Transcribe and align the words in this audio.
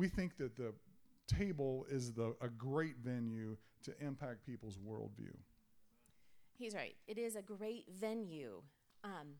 we 0.00 0.08
think 0.08 0.38
that 0.38 0.56
the 0.56 0.72
table 1.28 1.86
is 1.90 2.14
the, 2.14 2.34
a 2.40 2.48
great 2.48 2.96
venue 3.04 3.54
to 3.82 3.92
impact 4.00 4.46
people's 4.46 4.78
worldview. 4.78 5.36
He's 6.56 6.74
right. 6.74 6.96
It 7.06 7.18
is 7.18 7.36
a 7.36 7.42
great 7.42 7.84
venue. 8.00 8.62
Um, 9.04 9.36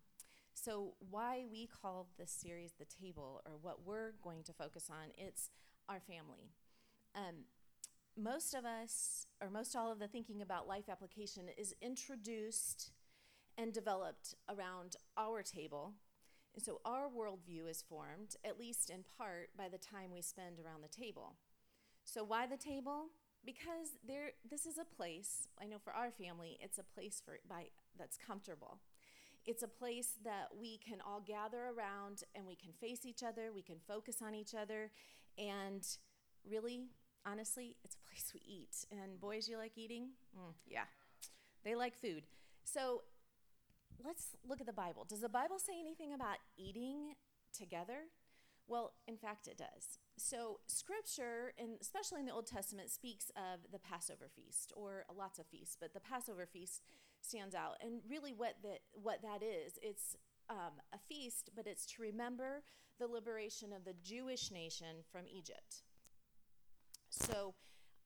so, 0.53 0.93
why 1.11 1.45
we 1.51 1.67
call 1.67 2.09
this 2.19 2.31
series 2.31 2.73
the 2.79 2.85
table, 2.85 3.41
or 3.47 3.53
what 3.63 3.87
we're 3.87 4.13
going 4.23 4.43
to 4.45 4.53
focus 4.53 4.91
on, 4.91 5.09
it's 5.17 5.49
our 5.89 6.01
family. 6.01 6.51
Um, 7.15 7.45
most 8.19 8.53
of 8.53 8.67
us, 8.67 9.27
or 9.41 9.49
most 9.49 9.75
all 9.75 9.91
of 9.91 9.99
the 9.99 10.09
thinking 10.09 10.43
about 10.43 10.69
life 10.69 10.91
application, 10.91 11.45
is 11.57 11.75
introduced 11.81 12.93
and 13.57 13.73
developed 13.73 14.35
around 14.51 14.97
our 15.17 15.43
table. 15.43 15.95
And 16.55 16.63
so, 16.63 16.81
our 16.85 17.09
worldview 17.09 17.69
is 17.71 17.83
formed, 17.89 18.37
at 18.45 18.59
least 18.59 18.91
in 18.91 19.05
part, 19.17 19.51
by 19.57 19.69
the 19.69 19.79
time 19.79 20.11
we 20.13 20.23
spend 20.23 20.59
around 20.59 20.83
the 20.83 20.89
table. 20.89 21.37
So, 22.05 22.25
why 22.25 22.47
the 22.47 22.57
table? 22.57 23.07
Because 23.45 23.97
there, 24.07 24.33
this 24.49 24.67
is 24.67 24.77
a 24.77 24.85
place. 24.85 25.49
I 25.61 25.67
know 25.67 25.79
for 25.79 25.93
our 25.93 26.11
family, 26.11 26.59
it's 26.61 26.79
a 26.79 26.83
place 26.83 27.23
for 27.25 27.39
by 27.49 27.67
that's 27.99 28.17
comfortable. 28.17 28.79
It's 29.47 29.63
a 29.63 29.69
place 29.69 30.19
that 30.25 30.49
we 30.59 30.79
can 30.79 30.99
all 31.01 31.21
gather 31.21 31.71
around 31.77 32.25
and 32.35 32.47
we 32.47 32.55
can 32.55 32.73
face 32.73 33.07
each 33.07 33.23
other, 33.23 33.51
we 33.55 33.63
can 33.63 33.77
focus 33.89 34.17
on 34.23 34.35
each 34.35 34.55
other, 34.55 34.91
and 35.39 35.87
really, 36.49 36.89
honestly, 37.25 37.77
it's 37.85 37.97
a 37.97 38.09
place 38.09 38.33
we 38.35 38.41
eat. 38.47 38.85
And 38.91 39.21
boys, 39.21 39.49
you 39.49 39.57
like 39.57 39.79
eating? 39.79 40.09
Mm, 40.39 40.53
yeah, 40.67 40.85
they 41.65 41.75
like 41.75 41.97
food. 41.97 42.25
So 42.65 43.03
let's 44.05 44.37
look 44.47 44.61
at 44.61 44.67
the 44.67 44.73
Bible. 44.73 45.05
Does 45.09 45.21
the 45.21 45.29
Bible 45.29 45.59
say 45.59 45.79
anything 45.79 46.13
about 46.13 46.37
eating 46.57 47.15
together? 47.57 48.09
Well, 48.67 48.93
in 49.09 49.17
fact, 49.17 49.49
it 49.49 49.59
does. 49.59 49.99
So, 50.17 50.61
scripture, 50.67 51.53
and 51.59 51.71
especially 51.81 52.21
in 52.21 52.27
the 52.27 52.33
Old 52.33 52.47
Testament, 52.47 52.91
speaks 52.91 53.31
of 53.37 53.73
the 53.73 53.81
Passover 53.81 54.29
feast 54.35 54.73
or 54.77 55.05
lots 55.17 55.39
of 55.39 55.47
feasts, 55.47 55.77
but 55.81 55.93
the 55.93 56.01
Passover 56.01 56.47
feast 56.47 56.83
stands 57.21 57.55
out. 57.55 57.77
And 57.83 58.01
really, 58.09 58.33
what 58.33 58.57
that, 58.63 58.81
what 58.93 59.23
that 59.23 59.43
is, 59.43 59.79
it's 59.83 60.17
um, 60.49 60.81
a 60.93 60.99
feast, 60.99 61.51
but 61.57 61.67
it's 61.67 61.85
to 61.87 62.03
remember 62.03 62.63
the 63.01 63.09
liberation 63.09 63.73
of 63.73 63.85
the 63.85 63.95
Jewish 64.05 64.53
nation 64.53 65.03
from 65.11 65.23
Egypt. 65.27 65.83
So, 67.09 67.55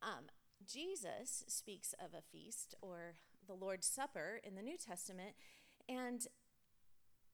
um, 0.03 0.27
Jesus 0.67 1.45
speaks 1.47 1.95
of 2.03 2.15
a 2.15 2.23
feast 2.23 2.75
or 2.81 3.17
the 3.47 3.55
Lord's 3.55 3.87
Supper 3.87 4.41
in 4.43 4.55
the 4.55 4.63
New 4.63 4.77
Testament, 4.79 5.35
and 5.89 6.27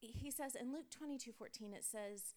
he 0.00 0.30
says 0.30 0.54
in 0.54 0.72
Luke 0.72 0.90
22 0.90 1.32
14, 1.32 1.72
it 1.74 1.84
says, 1.84 2.34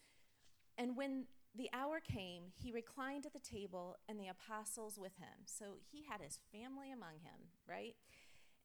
And 0.78 0.98
when 0.98 1.26
the 1.56 1.70
hour 1.74 2.00
came, 2.00 2.46
he 2.56 2.72
reclined 2.72 3.26
at 3.26 3.34
the 3.34 3.40
table 3.40 3.98
and 4.10 4.20
the 4.20 4.28
apostles 4.28 4.98
with 4.98 5.16
him. 5.18 5.46
So 5.46 5.78
he 5.92 6.04
had 6.10 6.22
his 6.22 6.40
family 6.52 6.92
among 6.92 7.20
him, 7.24 7.50
right? 7.68 7.96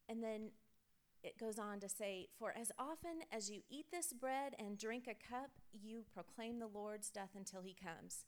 And 0.09 0.23
then 0.23 0.51
it 1.23 1.39
goes 1.39 1.59
on 1.59 1.81
to 1.81 1.89
say, 1.89 2.29
For 2.39 2.55
as 2.59 2.73
often 2.79 3.21
as 3.33 3.51
you 3.51 3.63
eat 3.71 3.87
this 3.91 4.13
bread 4.13 4.55
and 4.59 4.79
drink 4.79 5.07
a 5.07 5.15
cup, 5.15 5.51
you 5.73 6.05
proclaim 6.13 6.59
the 6.59 6.67
Lord's 6.67 7.11
death 7.11 7.31
until 7.37 7.63
he 7.63 7.75
comes. 7.75 8.25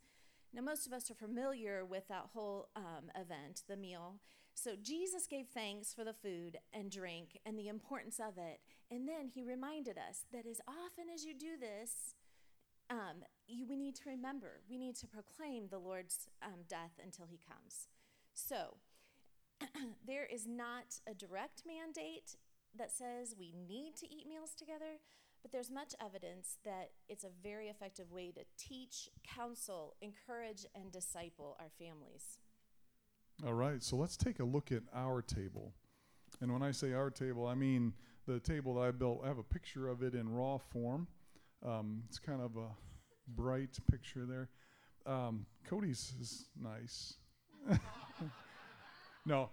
Now, 0.53 0.63
most 0.63 0.87
of 0.87 0.93
us 0.93 1.11
are 1.11 1.15
familiar 1.15 1.85
with 1.85 2.09
that 2.09 2.31
whole 2.35 2.69
um, 2.75 3.11
event, 3.15 3.63
the 3.69 3.77
meal. 3.77 4.17
So, 4.63 4.73
Jesus 4.83 5.27
gave 5.27 5.47
thanks 5.47 5.95
for 5.95 6.05
the 6.05 6.13
food 6.13 6.59
and 6.75 6.91
drink 6.91 7.39
and 7.47 7.59
the 7.59 7.69
importance 7.69 8.21
of 8.21 8.37
it. 8.37 8.61
And 8.91 9.09
then 9.09 9.31
he 9.35 9.43
reminded 9.43 9.97
us 9.97 10.27
that 10.35 10.45
as 10.45 10.61
often 10.69 11.07
as 11.09 11.25
you 11.25 11.33
do 11.33 11.57
this, 11.59 12.15
um, 12.91 13.25
you, 13.47 13.67
we 13.67 13.77
need 13.77 13.95
to 13.97 14.11
remember, 14.11 14.61
we 14.69 14.77
need 14.77 14.97
to 14.97 15.07
proclaim 15.07 15.69
the 15.69 15.79
Lord's 15.79 16.29
um, 16.43 16.67
death 16.69 17.01
until 17.03 17.25
he 17.25 17.39
comes. 17.39 17.89
So, 18.35 18.77
there 20.07 20.27
is 20.27 20.47
not 20.47 21.01
a 21.09 21.15
direct 21.15 21.63
mandate 21.67 22.37
that 22.77 22.93
says 22.93 23.35
we 23.39 23.55
need 23.67 23.97
to 23.97 24.15
eat 24.15 24.29
meals 24.29 24.55
together, 24.55 25.01
but 25.41 25.53
there's 25.53 25.71
much 25.71 25.95
evidence 26.05 26.59
that 26.67 26.91
it's 27.09 27.25
a 27.25 27.31
very 27.43 27.69
effective 27.69 28.13
way 28.13 28.31
to 28.33 28.45
teach, 28.59 29.09
counsel, 29.25 29.97
encourage, 30.03 30.67
and 30.75 30.93
disciple 30.93 31.57
our 31.59 31.71
families. 31.79 32.37
All 33.47 33.55
right, 33.55 33.83
so 33.83 33.97
let's 33.97 34.19
take 34.19 34.39
a 34.41 34.45
look 34.45 34.71
at 34.71 34.83
our 34.95 35.23
table. 35.23 35.73
And 36.43 36.53
when 36.53 36.63
I 36.63 36.73
say 36.73 36.93
our 36.93 37.09
table, 37.09 37.47
I 37.47 37.55
mean 37.55 37.95
the 38.27 38.39
table 38.39 38.75
that 38.75 38.81
I 38.81 38.91
built. 38.91 39.23
I 39.25 39.29
have 39.29 39.39
a 39.39 39.43
picture 39.43 39.89
of 39.89 40.03
it 40.03 40.15
in 40.15 40.29
raw 40.29 40.59
form. 40.59 41.07
Um, 41.65 42.03
it's 42.07 42.19
kind 42.19 42.43
of 42.43 42.57
a 42.57 42.69
bright 43.29 43.79
picture 43.91 44.27
there. 44.27 44.51
Um, 45.07 45.47
Cody's 45.65 46.13
is 46.21 46.51
nice. 46.61 47.15
no, 49.25 49.49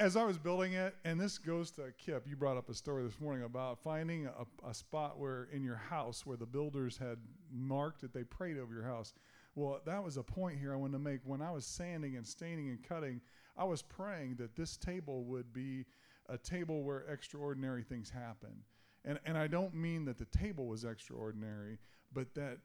as 0.00 0.16
I 0.16 0.24
was 0.24 0.36
building 0.36 0.72
it, 0.72 0.96
and 1.04 1.20
this 1.20 1.38
goes 1.38 1.70
to 1.72 1.92
Kip, 1.96 2.26
you 2.28 2.34
brought 2.34 2.56
up 2.56 2.68
a 2.68 2.74
story 2.74 3.04
this 3.04 3.20
morning 3.20 3.44
about 3.44 3.78
finding 3.78 4.26
a, 4.26 4.68
a, 4.68 4.74
spot 4.74 5.18
where 5.18 5.48
in 5.52 5.62
your 5.62 5.76
house 5.76 6.26
where 6.26 6.36
the 6.36 6.46
builders 6.46 6.98
had 6.98 7.18
marked 7.52 8.00
that 8.00 8.12
they 8.12 8.24
prayed 8.24 8.58
over 8.58 8.74
your 8.74 8.84
house. 8.84 9.14
Well, 9.58 9.80
that 9.86 10.04
was 10.04 10.16
a 10.16 10.22
point 10.22 10.56
here 10.60 10.72
I 10.72 10.76
wanted 10.76 10.92
to 10.92 10.98
make. 11.00 11.18
When 11.24 11.42
I 11.42 11.50
was 11.50 11.66
sanding 11.66 12.16
and 12.16 12.24
staining 12.24 12.68
and 12.68 12.80
cutting, 12.80 13.20
I 13.56 13.64
was 13.64 13.82
praying 13.82 14.36
that 14.36 14.54
this 14.54 14.76
table 14.76 15.24
would 15.24 15.52
be 15.52 15.84
a 16.28 16.38
table 16.38 16.84
where 16.84 17.00
extraordinary 17.10 17.82
things 17.82 18.08
happen. 18.08 18.62
And, 19.04 19.18
and 19.26 19.36
I 19.36 19.48
don't 19.48 19.74
mean 19.74 20.04
that 20.04 20.16
the 20.16 20.26
table 20.26 20.68
was 20.68 20.84
extraordinary, 20.84 21.78
but 22.12 22.32
that 22.36 22.58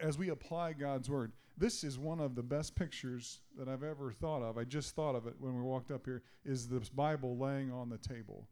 as 0.00 0.18
we 0.18 0.30
apply 0.30 0.72
God's 0.72 1.08
word, 1.08 1.30
this 1.56 1.84
is 1.84 1.96
one 1.96 2.18
of 2.18 2.34
the 2.34 2.42
best 2.42 2.74
pictures 2.74 3.38
that 3.56 3.68
I've 3.68 3.84
ever 3.84 4.10
thought 4.10 4.42
of. 4.42 4.58
I 4.58 4.64
just 4.64 4.96
thought 4.96 5.14
of 5.14 5.28
it 5.28 5.34
when 5.38 5.54
we 5.54 5.62
walked 5.62 5.92
up 5.92 6.06
here. 6.06 6.22
Is 6.44 6.66
this 6.66 6.88
Bible 6.88 7.38
laying 7.38 7.70
on 7.70 7.88
the 7.88 7.98
table? 7.98 8.48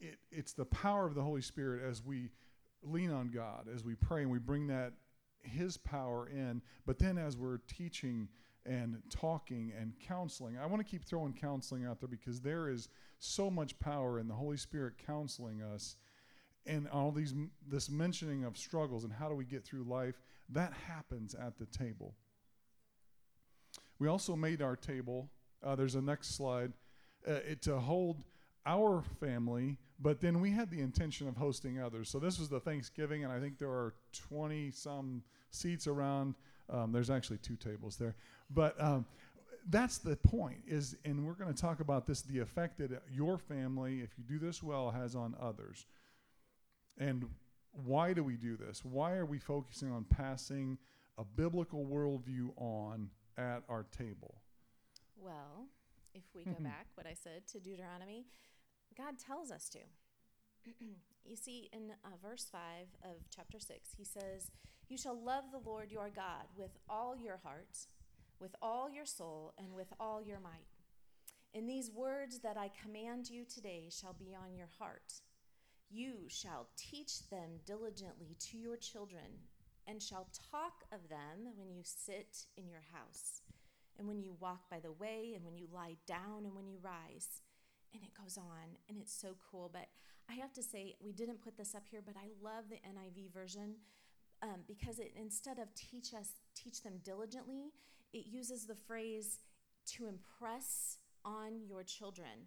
It, 0.00 0.18
it's 0.32 0.52
the 0.52 0.64
power 0.64 1.06
of 1.06 1.14
the 1.14 1.22
Holy 1.22 1.42
Spirit 1.42 1.88
as 1.88 2.04
we 2.04 2.30
lean 2.82 3.12
on 3.12 3.28
God, 3.28 3.68
as 3.72 3.84
we 3.84 3.94
pray, 3.94 4.22
and 4.22 4.32
we 4.32 4.40
bring 4.40 4.66
that 4.66 4.94
His 5.42 5.76
power 5.76 6.28
in. 6.28 6.62
But 6.86 6.98
then 6.98 7.18
as 7.18 7.36
we're 7.36 7.58
teaching 7.68 8.28
and 8.66 9.02
talking 9.10 9.72
and 9.78 9.92
counseling, 10.00 10.58
I 10.58 10.66
want 10.66 10.84
to 10.84 10.90
keep 10.90 11.04
throwing 11.04 11.32
counseling 11.32 11.86
out 11.86 12.00
there 12.00 12.08
because 12.08 12.40
there 12.40 12.68
is 12.68 12.88
so 13.18 13.50
much 13.50 13.78
power 13.78 14.18
in 14.18 14.28
the 14.28 14.34
Holy 14.34 14.56
Spirit 14.56 14.94
counseling 15.04 15.62
us 15.62 15.96
and 16.68 16.86
all 16.88 17.10
these 17.10 17.34
this 17.66 17.90
mentioning 17.90 18.44
of 18.44 18.56
struggles 18.56 19.04
and 19.04 19.12
how 19.12 19.28
do 19.28 19.34
we 19.34 19.44
get 19.44 19.64
through 19.64 19.82
life 19.84 20.20
that 20.50 20.72
happens 20.86 21.34
at 21.34 21.58
the 21.58 21.66
table 21.66 22.14
we 23.98 24.06
also 24.06 24.36
made 24.36 24.62
our 24.62 24.76
table 24.76 25.28
uh, 25.64 25.74
there's 25.74 25.94
a 25.94 26.00
next 26.00 26.36
slide 26.36 26.72
uh, 27.26 27.32
it, 27.32 27.62
to 27.62 27.78
hold 27.78 28.22
our 28.66 29.02
family 29.20 29.76
but 30.00 30.20
then 30.20 30.40
we 30.40 30.50
had 30.50 30.70
the 30.70 30.80
intention 30.80 31.26
of 31.28 31.36
hosting 31.36 31.80
others 31.80 32.08
so 32.08 32.18
this 32.18 32.38
was 32.38 32.48
the 32.48 32.60
thanksgiving 32.60 33.24
and 33.24 33.32
i 33.32 33.40
think 33.40 33.58
there 33.58 33.70
are 33.70 33.94
20 34.12 34.70
some 34.70 35.22
seats 35.50 35.86
around 35.86 36.34
um, 36.70 36.92
there's 36.92 37.10
actually 37.10 37.38
two 37.38 37.56
tables 37.56 37.96
there 37.96 38.14
but 38.50 38.80
um, 38.82 39.06
that's 39.70 39.98
the 39.98 40.16
point 40.16 40.58
is 40.66 40.96
and 41.04 41.26
we're 41.26 41.32
going 41.32 41.52
to 41.52 41.60
talk 41.60 41.80
about 41.80 42.06
this 42.06 42.22
the 42.22 42.38
effect 42.38 42.78
that 42.78 42.90
your 43.10 43.38
family 43.38 44.00
if 44.00 44.10
you 44.18 44.24
do 44.24 44.38
this 44.38 44.62
well 44.62 44.90
has 44.90 45.14
on 45.14 45.34
others 45.40 45.86
and 46.98 47.26
why 47.72 48.12
do 48.12 48.22
we 48.24 48.36
do 48.36 48.56
this? 48.56 48.84
Why 48.84 49.12
are 49.14 49.26
we 49.26 49.38
focusing 49.38 49.92
on 49.92 50.04
passing 50.04 50.78
a 51.16 51.24
biblical 51.24 51.86
worldview 51.86 52.50
on 52.56 53.10
at 53.36 53.62
our 53.68 53.86
table? 53.96 54.36
Well, 55.16 55.66
if 56.18 56.34
we 56.34 56.44
go 56.44 56.58
back, 56.60 56.88
what 56.94 57.06
I 57.06 57.14
said 57.14 57.46
to 57.52 57.60
Deuteronomy, 57.60 58.26
God 58.96 59.14
tells 59.18 59.50
us 59.50 59.68
to. 59.70 59.78
you 61.24 61.36
see, 61.36 61.70
in 61.72 61.92
uh, 62.04 62.08
verse 62.22 62.48
5 62.50 62.60
of 63.04 63.16
chapter 63.34 63.58
6, 63.60 63.90
he 63.96 64.04
says, 64.04 64.50
You 64.88 64.98
shall 64.98 65.18
love 65.18 65.44
the 65.52 65.68
Lord 65.68 65.90
your 65.90 66.10
God 66.10 66.46
with 66.56 66.78
all 66.88 67.16
your 67.16 67.38
heart, 67.42 67.86
with 68.40 68.54
all 68.60 68.90
your 68.90 69.06
soul, 69.06 69.54
and 69.58 69.72
with 69.72 69.92
all 69.98 70.22
your 70.22 70.40
might. 70.40 70.66
And 71.54 71.68
these 71.68 71.90
words 71.90 72.40
that 72.40 72.56
I 72.56 72.70
command 72.82 73.30
you 73.30 73.44
today 73.44 73.88
shall 73.90 74.14
be 74.18 74.34
on 74.34 74.54
your 74.54 74.68
heart 74.78 75.22
you 75.90 76.28
shall 76.28 76.68
teach 76.76 77.28
them 77.30 77.60
diligently 77.64 78.36
to 78.38 78.58
your 78.58 78.76
children, 78.76 79.40
and 79.86 80.02
shall 80.02 80.28
talk 80.50 80.84
of 80.92 81.08
them 81.08 81.54
when 81.56 81.70
you 81.70 81.80
sit 81.82 82.44
in 82.56 82.68
your 82.68 82.84
house, 82.92 83.40
and 83.98 84.06
when 84.06 84.20
you 84.20 84.36
walk 84.40 84.68
by 84.70 84.80
the 84.80 84.92
way, 84.92 85.32
and 85.34 85.44
when 85.44 85.56
you 85.56 85.66
lie 85.72 85.96
down, 86.06 86.44
and 86.44 86.54
when 86.54 86.68
you 86.68 86.78
rise. 86.82 87.42
And 87.94 88.02
it 88.02 88.10
goes 88.20 88.36
on, 88.36 88.76
and 88.88 88.98
it's 89.00 89.14
so 89.14 89.34
cool. 89.50 89.70
But 89.72 89.88
I 90.30 90.34
have 90.34 90.52
to 90.54 90.62
say, 90.62 90.94
we 91.02 91.12
didn't 91.12 91.42
put 91.42 91.56
this 91.56 91.74
up 91.74 91.84
here, 91.90 92.02
but 92.04 92.16
I 92.16 92.28
love 92.42 92.64
the 92.68 92.76
NIV 92.76 93.32
version 93.32 93.76
um, 94.42 94.60
because 94.66 94.98
it 94.98 95.12
instead 95.16 95.58
of 95.58 95.74
teach 95.74 96.14
us, 96.14 96.32
teach 96.54 96.82
them 96.82 97.00
diligently, 97.02 97.72
it 98.12 98.26
uses 98.26 98.66
the 98.66 98.74
phrase 98.74 99.40
to 99.86 100.06
impress 100.06 100.98
on 101.24 101.60
your 101.66 101.82
children. 101.82 102.46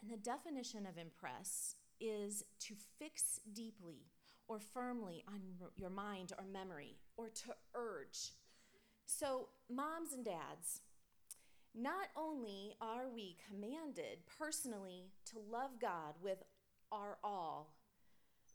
And 0.00 0.10
the 0.10 0.16
definition 0.16 0.86
of 0.86 0.98
impress 0.98 1.76
is 2.00 2.44
to 2.60 2.74
fix 2.98 3.40
deeply 3.52 4.06
or 4.46 4.58
firmly 4.58 5.24
on 5.28 5.40
your 5.76 5.90
mind 5.90 6.32
or 6.38 6.44
memory 6.44 6.96
or 7.16 7.28
to 7.28 7.54
urge. 7.74 8.32
So, 9.06 9.48
moms 9.70 10.12
and 10.12 10.24
dads, 10.24 10.80
not 11.80 12.08
only 12.16 12.74
are 12.80 13.08
we 13.08 13.36
commanded 13.48 14.18
personally 14.38 15.12
to 15.26 15.38
love 15.50 15.70
God 15.80 16.14
with 16.22 16.42
our 16.90 17.18
all, 17.22 17.74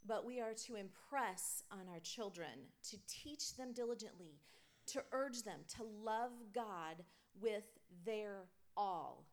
but 0.06 0.26
we 0.26 0.42
are 0.42 0.54
to 0.68 0.76
impress 0.76 1.64
on 1.72 1.88
our 1.90 2.00
children, 2.00 2.68
to 2.90 2.98
teach 3.08 3.56
them 3.56 3.72
diligently, 3.74 4.42
to 4.88 5.02
urge 5.14 5.44
them 5.44 5.60
to 5.78 5.84
love 6.04 6.32
God 6.54 7.04
with 7.40 7.64
their 8.06 8.42
all. 8.76 9.26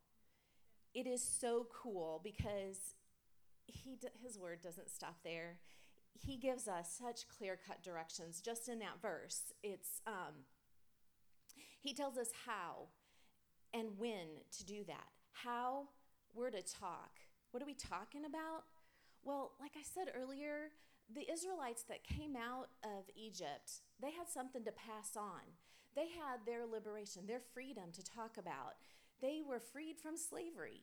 It 0.94 1.06
is 1.06 1.22
so 1.22 1.66
cool 1.72 2.20
because 2.22 2.94
he, 3.66 3.98
his 4.22 4.38
word 4.38 4.60
doesn't 4.60 4.90
stop 4.90 5.16
there. 5.25 5.58
He 6.12 6.36
gives 6.36 6.69
us 6.69 6.96
such 7.02 7.28
clear 7.28 7.58
cut 7.66 7.82
directions 7.82 8.40
just 8.40 8.69
in 8.69 8.78
that 8.81 9.00
verse. 9.00 9.52
It's, 9.62 10.00
um, 10.06 10.44
he 11.81 11.94
tells 11.94 12.16
us 12.16 12.31
how 12.46 12.88
and 13.75 13.99
when 13.99 14.26
to 14.58 14.64
do 14.64 14.84
that. 14.87 15.08
How 15.32 15.88
we're 16.34 16.50
to 16.50 16.62
talk. 16.62 17.11
What 17.50 17.62
are 17.62 17.67
we 17.67 17.75
talking 17.75 18.25
about? 18.25 18.64
Well, 19.22 19.52
like 19.61 19.72
I 19.76 19.82
said 19.82 20.12
earlier, 20.14 20.70
the 21.14 21.31
Israelites 21.31 21.84
that 21.88 22.05
came 22.05 22.37
out 22.37 22.69
of 22.84 23.05
Egypt, 23.17 23.82
they 24.00 24.11
had 24.11 24.28
something 24.28 24.64
to 24.64 24.72
pass 24.72 25.17
on. 25.17 25.43
They 25.96 26.06
had 26.06 26.46
their 26.46 26.67
liberation, 26.67 27.26
their 27.26 27.40
freedom 27.52 27.90
to 27.93 28.05
talk 28.05 28.37
about. 28.38 28.76
They 29.20 29.40
were 29.46 29.58
freed 29.58 29.99
from 29.99 30.17
slavery. 30.17 30.82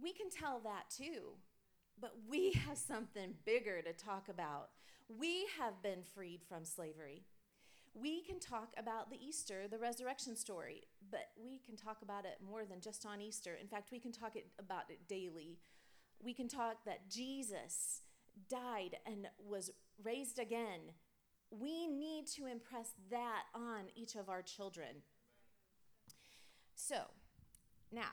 We 0.00 0.12
can 0.12 0.30
tell 0.30 0.60
that 0.64 0.90
too, 0.90 1.32
but 2.00 2.14
we 2.28 2.52
have 2.66 2.78
something 2.78 3.34
bigger 3.44 3.82
to 3.82 3.92
talk 3.92 4.28
about. 4.28 4.68
We 5.08 5.46
have 5.58 5.82
been 5.82 6.02
freed 6.14 6.42
from 6.46 6.64
slavery. 6.64 7.24
We 7.94 8.22
can 8.22 8.38
talk 8.38 8.74
about 8.76 9.10
the 9.10 9.18
Easter, 9.24 9.66
the 9.68 9.78
resurrection 9.78 10.36
story, 10.36 10.82
but 11.10 11.30
we 11.42 11.58
can 11.58 11.76
talk 11.76 12.02
about 12.02 12.24
it 12.24 12.38
more 12.44 12.64
than 12.64 12.80
just 12.80 13.04
on 13.06 13.20
Easter. 13.20 13.56
In 13.60 13.66
fact, 13.66 13.90
we 13.90 13.98
can 13.98 14.12
talk 14.12 14.36
it, 14.36 14.46
about 14.58 14.84
it 14.88 15.08
daily. 15.08 15.58
We 16.22 16.34
can 16.34 16.48
talk 16.48 16.84
that 16.84 17.10
Jesus 17.10 18.02
died 18.48 18.96
and 19.06 19.28
was 19.38 19.70
raised 20.02 20.38
again. 20.38 20.92
We 21.50 21.86
need 21.88 22.26
to 22.36 22.46
impress 22.46 22.92
that 23.10 23.44
on 23.54 23.86
each 23.96 24.14
of 24.14 24.28
our 24.28 24.42
children. 24.42 25.02
So, 26.74 26.96
now, 27.90 28.12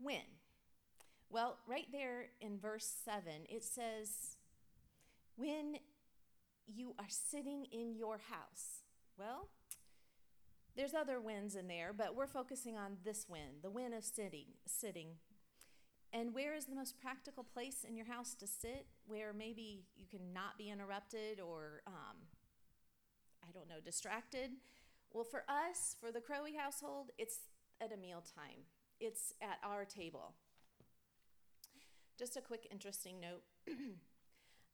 when? 0.00 0.22
Well, 1.30 1.58
right 1.66 1.86
there 1.92 2.26
in 2.40 2.58
verse 2.58 2.90
7, 3.04 3.22
it 3.50 3.64
says, 3.64 4.36
When 5.36 5.76
you 6.66 6.94
are 6.98 7.08
sitting 7.08 7.66
in 7.72 7.94
your 7.96 8.18
house. 8.30 8.84
Well, 9.18 9.48
there's 10.76 10.94
other 10.94 11.20
wins 11.20 11.56
in 11.56 11.66
there, 11.66 11.92
but 11.92 12.14
we're 12.14 12.28
focusing 12.28 12.76
on 12.76 12.98
this 13.04 13.26
win, 13.28 13.58
the 13.62 13.70
win 13.70 13.92
of 13.92 14.04
sitting, 14.04 14.46
sitting. 14.64 15.08
And 16.12 16.32
where 16.32 16.54
is 16.54 16.66
the 16.66 16.76
most 16.76 17.00
practical 17.00 17.42
place 17.42 17.84
in 17.86 17.96
your 17.96 18.06
house 18.06 18.34
to 18.36 18.46
sit 18.46 18.86
where 19.06 19.32
maybe 19.32 19.82
you 19.96 20.06
can 20.08 20.32
not 20.32 20.56
be 20.56 20.70
interrupted 20.70 21.40
or, 21.40 21.82
um, 21.88 22.16
I 23.42 23.50
don't 23.52 23.68
know, 23.68 23.80
distracted? 23.84 24.50
Well, 25.12 25.24
for 25.24 25.42
us, 25.48 25.96
for 26.00 26.12
the 26.12 26.20
Crowe 26.20 26.46
household, 26.56 27.10
it's 27.18 27.40
at 27.80 27.92
a 27.92 27.96
meal 27.96 28.22
time, 28.36 28.62
it's 29.00 29.34
at 29.42 29.58
our 29.64 29.84
table. 29.84 30.34
Just 32.16 32.36
a 32.36 32.40
quick 32.40 32.68
interesting 32.70 33.20
note. 33.20 33.42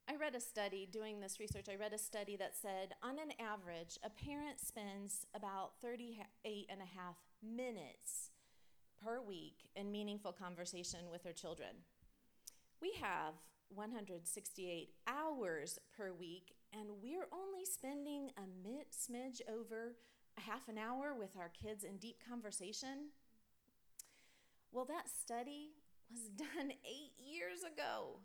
I 0.06 0.16
read 0.16 0.34
a 0.34 0.40
study, 0.40 0.86
doing 0.90 1.20
this 1.20 1.40
research, 1.40 1.66
I 1.70 1.76
read 1.76 1.94
a 1.94 1.98
study 1.98 2.36
that 2.36 2.54
said 2.54 2.94
on 3.02 3.18
an 3.18 3.32
average, 3.40 3.98
a 4.04 4.10
parent 4.10 4.60
spends 4.60 5.26
about 5.34 5.72
38 5.80 6.66
and 6.68 6.80
a 6.80 6.98
half 6.98 7.16
minutes 7.42 8.30
per 9.02 9.22
week 9.22 9.70
in 9.74 9.90
meaningful 9.90 10.32
conversation 10.32 11.10
with 11.10 11.22
their 11.22 11.32
children. 11.32 11.68
We 12.82 12.92
have 13.00 13.32
168 13.70 14.90
hours 15.06 15.78
per 15.96 16.12
week, 16.12 16.54
and 16.74 16.90
we're 17.02 17.28
only 17.32 17.64
spending 17.64 18.30
a 18.36 18.42
mid 18.62 18.92
smidge 18.92 19.40
over 19.50 19.94
a 20.36 20.40
half 20.42 20.68
an 20.68 20.76
hour 20.76 21.14
with 21.18 21.34
our 21.38 21.50
kids 21.50 21.82
in 21.82 21.96
deep 21.96 22.18
conversation. 22.28 23.08
Well, 24.70 24.84
that 24.84 25.08
study 25.08 25.70
was 26.10 26.24
done 26.36 26.72
eight 26.84 27.12
years 27.18 27.60
ago. 27.60 28.18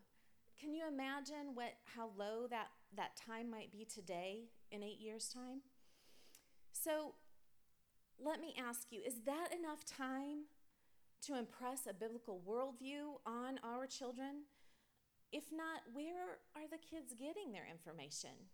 Can 0.60 0.74
you 0.74 0.88
imagine 0.88 1.54
what 1.54 1.76
how 1.96 2.10
low 2.18 2.46
that, 2.50 2.68
that 2.96 3.16
time 3.16 3.50
might 3.50 3.72
be 3.72 3.86
today 3.86 4.50
in 4.72 4.84
eight 4.84 5.00
years' 5.00 5.30
time? 5.30 5.62
So 6.74 7.14
let 8.22 8.42
me 8.42 8.54
ask 8.60 8.92
you, 8.92 9.02
is 9.06 9.22
that 9.26 9.54
enough 9.58 9.86
time 9.86 10.46
to 11.22 11.38
impress 11.38 11.88
a 11.88 11.94
biblical 11.94 12.42
worldview 12.48 13.20
on 13.26 13.60
our 13.64 13.86
children? 13.88 14.44
If 15.32 15.46
not, 15.52 15.82
where 15.94 16.40
are 16.56 16.68
the 16.70 16.78
kids 16.78 17.14
getting 17.14 17.52
their 17.52 17.68
information? 17.70 18.50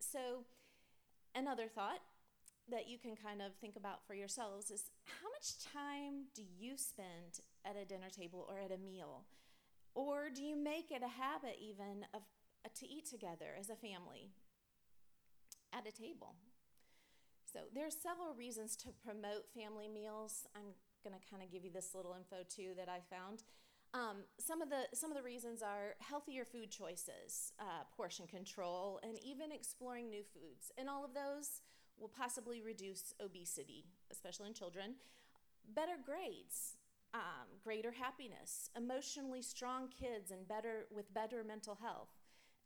So, 0.00 0.44
another 1.34 1.68
thought 1.68 2.00
that 2.70 2.88
you 2.88 2.98
can 2.98 3.14
kind 3.16 3.42
of 3.42 3.54
think 3.60 3.76
about 3.76 4.06
for 4.06 4.14
yourselves 4.14 4.70
is 4.70 4.90
how 5.04 5.28
much 5.28 5.62
time 5.72 6.26
do 6.34 6.42
you 6.58 6.76
spend 6.76 7.40
at 7.64 7.76
a 7.76 7.84
dinner 7.84 8.08
table 8.10 8.46
or 8.48 8.58
at 8.58 8.72
a 8.72 8.78
meal? 8.78 9.24
Or 9.94 10.30
do 10.30 10.42
you 10.42 10.56
make 10.56 10.90
it 10.90 11.02
a 11.02 11.08
habit 11.08 11.56
even 11.60 12.06
of 12.14 12.22
uh, 12.64 12.68
to 12.80 12.88
eat 12.88 13.06
together 13.06 13.56
as 13.58 13.70
a 13.70 13.76
family 13.76 14.30
at 15.72 15.86
a 15.86 15.92
table? 15.92 16.36
So 17.52 17.60
there's 17.74 17.94
several 17.94 18.34
reasons 18.34 18.76
to 18.76 18.88
promote 19.04 19.50
family 19.54 19.88
meals. 19.88 20.46
I'm 20.56 20.72
going 21.04 21.14
to 21.18 21.30
kind 21.30 21.42
of 21.42 21.50
give 21.50 21.64
you 21.64 21.70
this 21.70 21.94
little 21.94 22.14
info 22.14 22.44
too 22.48 22.72
that 22.76 22.88
I 22.88 23.00
found. 23.14 23.42
Um, 23.94 24.24
some 24.38 24.62
of 24.62 24.70
the 24.70 24.88
some 24.94 25.10
of 25.10 25.18
the 25.18 25.22
reasons 25.22 25.60
are 25.60 25.96
healthier 26.00 26.46
food 26.46 26.70
choices, 26.70 27.52
uh, 27.60 27.84
portion 27.94 28.26
control, 28.26 29.00
and 29.02 29.18
even 29.22 29.52
exploring 29.52 30.08
new 30.08 30.22
foods. 30.22 30.72
And 30.78 30.88
all 30.88 31.04
of 31.04 31.12
those 31.12 31.60
will 31.98 32.08
possibly 32.08 32.62
reduce 32.62 33.12
obesity, 33.22 33.84
especially 34.10 34.48
in 34.48 34.54
children. 34.54 34.94
Better 35.74 35.98
grades, 36.02 36.76
um, 37.14 37.48
greater 37.62 37.92
happiness, 37.92 38.70
emotionally 38.76 39.42
strong 39.42 39.88
kids, 39.88 40.30
and 40.30 40.48
better 40.48 40.86
with 40.90 41.12
better 41.12 41.44
mental 41.44 41.78
health. 41.80 42.08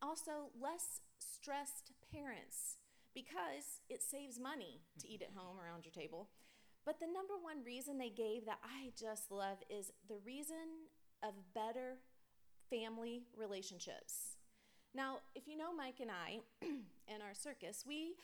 Also, 0.01 0.51
less 0.59 1.01
stressed 1.19 1.91
parents 2.11 2.77
because 3.13 3.81
it 3.89 4.03
saves 4.03 4.39
money 4.39 4.81
to 4.99 5.07
eat 5.07 5.21
at 5.21 5.35
home 5.35 5.57
around 5.59 5.85
your 5.85 5.91
table. 5.91 6.29
But 6.85 6.99
the 6.99 7.07
number 7.07 7.33
one 7.41 7.63
reason 7.65 7.97
they 7.97 8.09
gave 8.09 8.45
that 8.45 8.59
I 8.63 8.91
just 8.97 9.31
love 9.31 9.57
is 9.69 9.91
the 10.07 10.19
reason 10.25 10.87
of 11.23 11.33
better 11.53 11.97
family 12.69 13.23
relationships. 13.35 14.37
Now, 14.93 15.17
if 15.35 15.47
you 15.47 15.57
know 15.57 15.73
Mike 15.75 15.99
and 15.99 16.11
I 16.11 16.39
and 16.61 17.21
our 17.21 17.33
circus, 17.33 17.83
we 17.85 18.15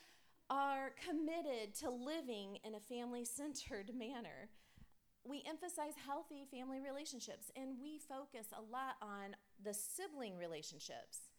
are 0.50 0.92
committed 1.08 1.74
to 1.80 1.90
living 1.90 2.58
in 2.64 2.74
a 2.74 2.80
family 2.80 3.24
centered 3.24 3.90
manner. 3.98 4.48
We 5.26 5.42
emphasize 5.48 5.94
healthy 6.06 6.44
family 6.50 6.80
relationships 6.80 7.50
and 7.56 7.76
we 7.80 7.98
focus 7.98 8.48
a 8.52 8.60
lot 8.60 8.96
on 9.00 9.36
the 9.62 9.72
sibling 9.72 10.36
relationships. 10.36 11.30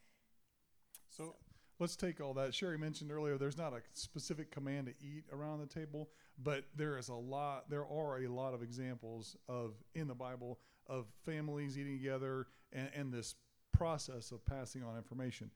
So, 1.09 1.23
so 1.23 1.35
let's 1.79 1.95
take 1.95 2.19
all 2.19 2.33
that. 2.33 2.53
Sherry 2.53 2.77
mentioned 2.77 3.11
earlier 3.11 3.37
there's 3.37 3.57
not 3.57 3.73
a 3.73 3.81
specific 3.93 4.51
command 4.51 4.87
to 4.87 4.93
eat 5.05 5.25
around 5.31 5.59
the 5.59 5.67
table, 5.67 6.09
but 6.43 6.63
there 6.75 6.97
is 6.97 7.09
a 7.09 7.15
lot, 7.15 7.69
there 7.69 7.85
are 7.85 8.23
a 8.23 8.27
lot 8.27 8.53
of 8.53 8.63
examples 8.63 9.35
of 9.47 9.73
in 9.93 10.07
the 10.07 10.15
Bible 10.15 10.59
of 10.87 11.05
families 11.25 11.77
eating 11.77 11.97
together 11.97 12.47
and, 12.73 12.89
and 12.95 13.13
this 13.13 13.35
process 13.71 14.31
of 14.31 14.43
passing 14.45 14.83
on 14.83 14.97
information. 14.97 15.51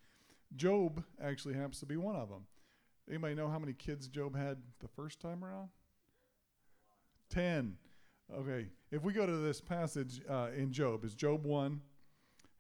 Job 0.55 1.03
actually 1.21 1.53
happens 1.53 1.79
to 1.79 1.85
be 1.85 1.97
one 1.97 2.15
of 2.15 2.29
them. 2.29 2.45
Anybody 3.07 3.33
know 3.33 3.49
how 3.49 3.59
many 3.59 3.73
kids 3.73 4.07
Job 4.07 4.35
had 4.35 4.57
the 4.79 4.87
first 4.87 5.19
time 5.19 5.43
around? 5.43 5.69
Ten. 7.29 7.77
Okay. 8.37 8.67
If 8.91 9.03
we 9.03 9.13
go 9.13 9.25
to 9.25 9.37
this 9.37 9.59
passage 9.59 10.21
uh, 10.29 10.49
in 10.55 10.71
Job, 10.71 11.03
it's 11.03 11.15
Job 11.15 11.45
1, 11.45 11.81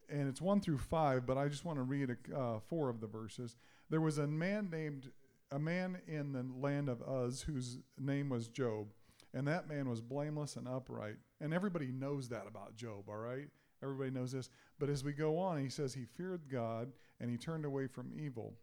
and 0.09 0.27
it's 0.27 0.41
1 0.41 0.61
through 0.61 0.79
5, 0.79 1.25
but 1.25 1.37
I 1.37 1.47
just 1.47 1.63
want 1.63 1.77
to 1.77 1.83
read 1.83 2.09
a, 2.09 2.37
uh, 2.37 2.59
four 2.67 2.89
of 2.89 3.01
the 3.01 3.07
verses. 3.07 3.55
There 3.89 4.01
was 4.01 4.17
a 4.17 4.25
man 4.25 4.69
named, 4.71 5.11
a 5.51 5.59
man 5.59 5.99
in 6.07 6.33
the 6.33 6.45
land 6.59 6.89
of 6.89 7.03
Uz 7.07 7.41
whose 7.41 7.79
name 7.99 8.29
was 8.29 8.47
Job, 8.47 8.87
and 9.33 9.47
that 9.47 9.69
man 9.69 9.87
was 9.87 10.01
blameless 10.01 10.55
and 10.55 10.67
upright. 10.67 11.17
And 11.39 11.53
everybody 11.53 11.91
knows 11.91 12.29
that 12.29 12.47
about 12.47 12.75
Job, 12.75 13.07
all 13.07 13.17
right? 13.17 13.47
Everybody 13.83 14.09
knows 14.09 14.31
this. 14.31 14.49
But 14.79 14.89
as 14.89 15.03
we 15.03 15.13
go 15.13 15.37
on, 15.37 15.61
he 15.61 15.69
says 15.69 15.93
he 15.93 16.05
feared 16.05 16.49
God 16.51 16.91
and 17.19 17.29
he 17.29 17.37
turned 17.37 17.63
away 17.63 17.87
from 17.87 18.11
evil. 18.19 18.55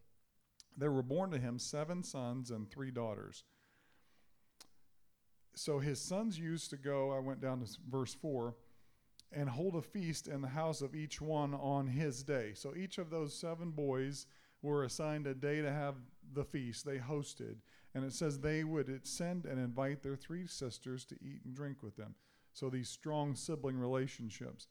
There 0.77 0.93
were 0.93 1.03
born 1.03 1.31
to 1.31 1.39
him 1.39 1.59
seven 1.59 2.03
sons 2.03 2.51
and 2.51 2.71
three 2.71 2.91
daughters. 2.91 3.45
So 5.57 5.79
his 5.79 5.99
sons 6.01 6.39
used 6.39 6.69
to 6.71 6.77
go, 6.77 7.11
I 7.13 7.19
went 7.19 7.41
down 7.41 7.61
to 7.61 7.67
verse 7.91 8.15
4 8.15 8.55
and 9.33 9.49
hold 9.49 9.75
a 9.75 9.83
feast 9.83 10.29
in 10.29 10.43
the 10.43 10.49
house 10.49 10.83
of 10.83 10.95
each 10.95 11.21
one 11.21 11.55
on 11.55 11.87
his 11.87 12.23
day. 12.23 12.53
So 12.55 12.75
each 12.77 12.99
of 12.99 13.09
those 13.09 13.35
seven 13.35 13.71
boys 13.71 14.27
were 14.61 14.85
assigned 14.85 15.27
a 15.27 15.35
day 15.35 15.63
to 15.63 15.73
have 15.73 15.95
the 16.35 16.45
feast. 16.45 16.85
They 16.85 16.99
hosted. 16.99 17.57
And 17.95 18.05
it 18.05 18.13
says 18.13 18.39
they 18.39 18.65
would 18.65 19.07
send 19.07 19.47
and 19.47 19.59
invite 19.59 20.03
their 20.03 20.15
three 20.15 20.47
sisters 20.47 21.07
to 21.07 21.15
eat 21.23 21.41
and 21.47 21.55
drink 21.55 21.83
with 21.83 21.97
them. 21.97 22.15
So 22.53 22.69
these 22.69 22.91
strong 22.91 23.35
sibling 23.35 23.79
relationships. 23.79 24.69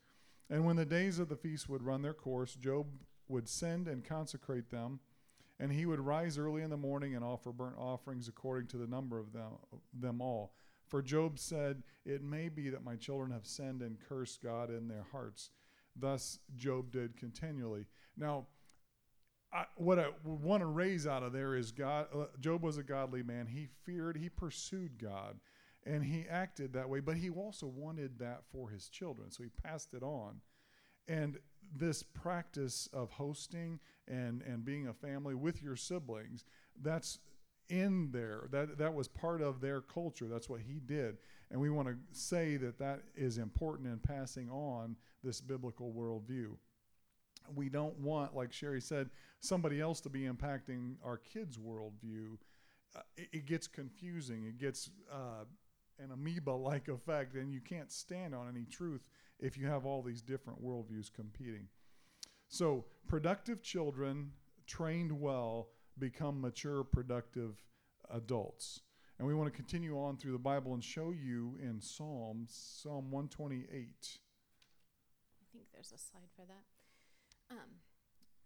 And 0.51 0.65
when 0.65 0.75
the 0.75 0.85
days 0.85 1.17
of 1.17 1.29
the 1.29 1.35
feast 1.35 1.67
would 1.67 1.81
run 1.81 2.03
their 2.03 2.13
course, 2.13 2.53
Job 2.53 2.85
would 3.27 3.49
send 3.49 3.87
and 3.87 4.05
consecrate 4.05 4.69
them, 4.69 4.99
and 5.59 5.71
he 5.71 5.87
would 5.87 5.99
rise 5.99 6.37
early 6.37 6.61
in 6.61 6.69
the 6.69 6.77
morning 6.77 7.15
and 7.15 7.25
offer 7.25 7.51
burnt 7.51 7.77
offerings 7.79 8.27
according 8.27 8.67
to 8.67 8.77
the 8.77 8.85
number 8.85 9.17
of 9.17 9.33
them, 9.33 9.53
them 9.91 10.21
all. 10.21 10.53
For 10.87 11.01
Job 11.01 11.39
said, 11.39 11.83
It 12.05 12.23
may 12.23 12.49
be 12.49 12.69
that 12.69 12.83
my 12.83 12.95
children 12.95 13.31
have 13.31 13.45
sinned 13.45 13.81
and 13.81 13.97
cursed 13.99 14.41
God 14.43 14.69
in 14.69 14.87
their 14.87 15.05
hearts. 15.11 15.49
Thus 15.95 16.39
Job 16.55 16.91
did 16.91 17.17
continually. 17.17 17.85
Now, 18.17 18.47
I, 19.53 19.65
what 19.75 19.99
I 19.99 20.07
want 20.23 20.61
to 20.61 20.67
raise 20.67 21.07
out 21.07 21.23
of 21.23 21.31
there 21.31 21.55
is 21.55 21.71
God. 21.71 22.07
Uh, 22.13 22.25
Job 22.39 22.61
was 22.61 22.77
a 22.77 22.83
godly 22.83 23.23
man. 23.23 23.47
He 23.47 23.69
feared, 23.85 24.17
he 24.17 24.27
pursued 24.27 24.99
God, 25.01 25.39
and 25.85 26.03
he 26.03 26.25
acted 26.29 26.73
that 26.73 26.89
way. 26.89 26.99
But 26.99 27.17
he 27.17 27.29
also 27.29 27.67
wanted 27.67 28.19
that 28.19 28.43
for 28.51 28.69
his 28.69 28.89
children, 28.89 29.31
so 29.31 29.43
he 29.43 29.49
passed 29.63 29.93
it 29.93 30.03
on. 30.03 30.41
And 31.07 31.37
this 31.73 32.03
practice 32.03 32.89
of 32.91 33.11
hosting 33.11 33.79
and 34.07 34.41
and 34.41 34.65
being 34.65 34.87
a 34.87 34.93
family 34.93 35.35
with 35.35 35.63
your 35.63 35.77
siblings, 35.77 36.43
that's 36.81 37.19
in 37.69 38.09
there. 38.11 38.47
That 38.51 38.77
that 38.77 38.93
was 38.93 39.07
part 39.07 39.41
of 39.41 39.61
their 39.61 39.81
culture. 39.81 40.27
That's 40.27 40.49
what 40.49 40.61
he 40.61 40.79
did, 40.85 41.17
and 41.51 41.59
we 41.59 41.69
want 41.69 41.87
to 41.87 41.95
say 42.11 42.57
that 42.57 42.79
that 42.79 43.01
is 43.15 43.37
important 43.37 43.87
in 43.87 43.99
passing 43.99 44.49
on 44.49 44.95
this 45.23 45.41
biblical 45.41 45.93
worldview 45.93 46.55
we 47.53 47.69
don't 47.69 47.97
want, 47.99 48.35
like 48.35 48.51
Sherry 48.51 48.81
said, 48.81 49.09
somebody 49.39 49.79
else 49.79 50.01
to 50.01 50.09
be 50.09 50.21
impacting 50.21 50.95
our 51.03 51.17
kids' 51.17 51.57
worldview. 51.57 52.37
Uh, 52.95 53.01
it, 53.17 53.27
it, 53.33 53.45
gets 53.45 53.67
confusing. 53.67 54.45
It 54.45 54.57
gets 54.57 54.89
uh, 55.11 55.43
an 55.99 56.11
amoeba 56.11 56.51
like 56.51 56.87
effect, 56.87 57.35
and 57.35 57.53
you 57.53 57.61
can't 57.61 57.91
stand 57.91 58.33
on 58.33 58.47
any 58.49 58.65
truth 58.65 59.09
if 59.39 59.57
you 59.57 59.67
have 59.67 59.85
all 59.85 60.01
these 60.01 60.21
different 60.21 60.63
worldviews 60.63 61.11
competing. 61.13 61.67
So, 62.47 62.85
productive 63.07 63.61
children 63.61 64.31
trained 64.65 65.11
well 65.11 65.69
become 65.97 66.41
mature, 66.41 66.83
productive 66.83 67.63
adults. 68.11 68.81
And 69.17 69.27
we 69.27 69.33
want 69.33 69.51
to 69.51 69.55
continue 69.55 69.97
on 69.97 70.17
through 70.17 70.33
the 70.33 70.37
Bible 70.37 70.73
and 70.73 70.83
show 70.83 71.11
you 71.11 71.57
in 71.61 71.79
Psalms, 71.79 72.51
Psalm 72.81 73.11
128. 73.11 73.69
I 73.71 75.45
think 75.53 75.65
there's 75.71 75.93
a 75.93 75.97
slide 75.97 76.29
for 76.35 76.45
that. 76.45 76.65
Um, 77.49 77.79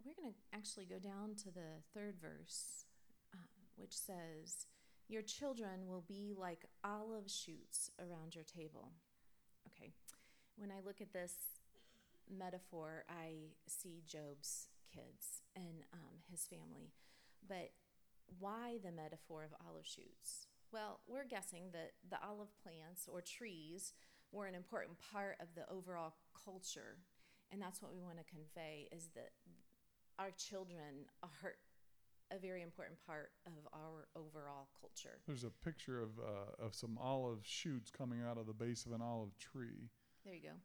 we're 0.06 0.14
going 0.14 0.34
to 0.34 0.58
actually 0.58 0.86
go 0.86 1.00
down 1.00 1.36
to 1.44 1.52
the 1.52 1.82
third 1.94 2.16
verse, 2.22 2.86
um, 3.34 3.48
which 3.78 3.98
says, 3.98 4.68
Your 5.08 5.24
children 5.24 5.88
will 5.88 6.04
be 6.08 6.36
like 6.38 6.66
olive 6.84 7.30
shoots 7.30 7.90
around 8.00 8.36
your 8.36 8.44
table. 8.44 8.92
Okay. 9.68 9.92
When 10.56 10.72
I 10.72 10.86
look 10.86 11.02
at 11.02 11.14
this 11.14 11.34
metaphor, 12.30 13.06
I 13.10 13.54
see 13.68 14.04
Job's 14.06 14.68
kids 14.94 15.42
and 15.56 15.84
um, 15.94 16.22
his 16.30 16.46
family. 16.46 16.92
But 17.48 17.72
why 18.40 18.78
the 18.84 18.92
metaphor 18.92 19.44
of 19.44 19.54
olive 19.68 19.86
shoots? 19.86 20.48
Well, 20.72 21.00
we're 21.08 21.26
guessing 21.26 21.72
that 21.74 21.94
the 22.08 22.18
olive 22.24 22.54
plants 22.62 23.08
or 23.12 23.22
trees 23.22 23.94
were 24.32 24.46
an 24.46 24.54
important 24.54 24.98
part 25.12 25.38
of 25.42 25.48
the 25.56 25.68
overall 25.72 26.14
culture 26.46 26.98
and 27.52 27.62
that's 27.62 27.82
what 27.82 27.92
we 27.94 28.02
want 28.02 28.18
to 28.18 28.24
convey 28.24 28.88
is 28.92 29.10
that 29.16 29.32
our 30.18 30.32
children 30.32 31.06
are 31.24 31.56
a 32.32 32.38
very 32.38 32.62
important 32.62 33.00
part 33.06 33.32
of 33.48 33.54
our 33.74 34.08
overall 34.16 34.68
culture. 34.80 35.18
There's 35.26 35.44
a 35.44 35.50
picture 35.50 36.02
of 36.02 36.10
uh, 36.20 36.66
of 36.66 36.76
some 36.76 36.98
olive 37.02 37.40
shoots 37.44 37.90
coming 37.90 38.22
out 38.22 38.38
of 38.38 38.46
the 38.46 38.54
base 38.54 38.86
of 38.86 38.92
an 38.92 39.02
olive 39.02 39.36
tree. 39.40 39.90
There 40.24 40.36
you 40.36 40.42
go. 40.42 40.56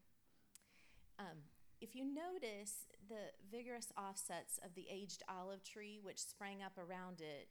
Um, 1.18 1.38
if 1.84 1.94
you 1.94 2.06
notice 2.06 2.86
the 3.10 3.28
vigorous 3.54 3.92
offsets 3.98 4.58
of 4.64 4.74
the 4.74 4.86
aged 4.90 5.22
olive 5.28 5.62
tree, 5.62 6.00
which 6.02 6.18
sprang 6.18 6.62
up 6.62 6.78
around 6.78 7.20
it, 7.20 7.48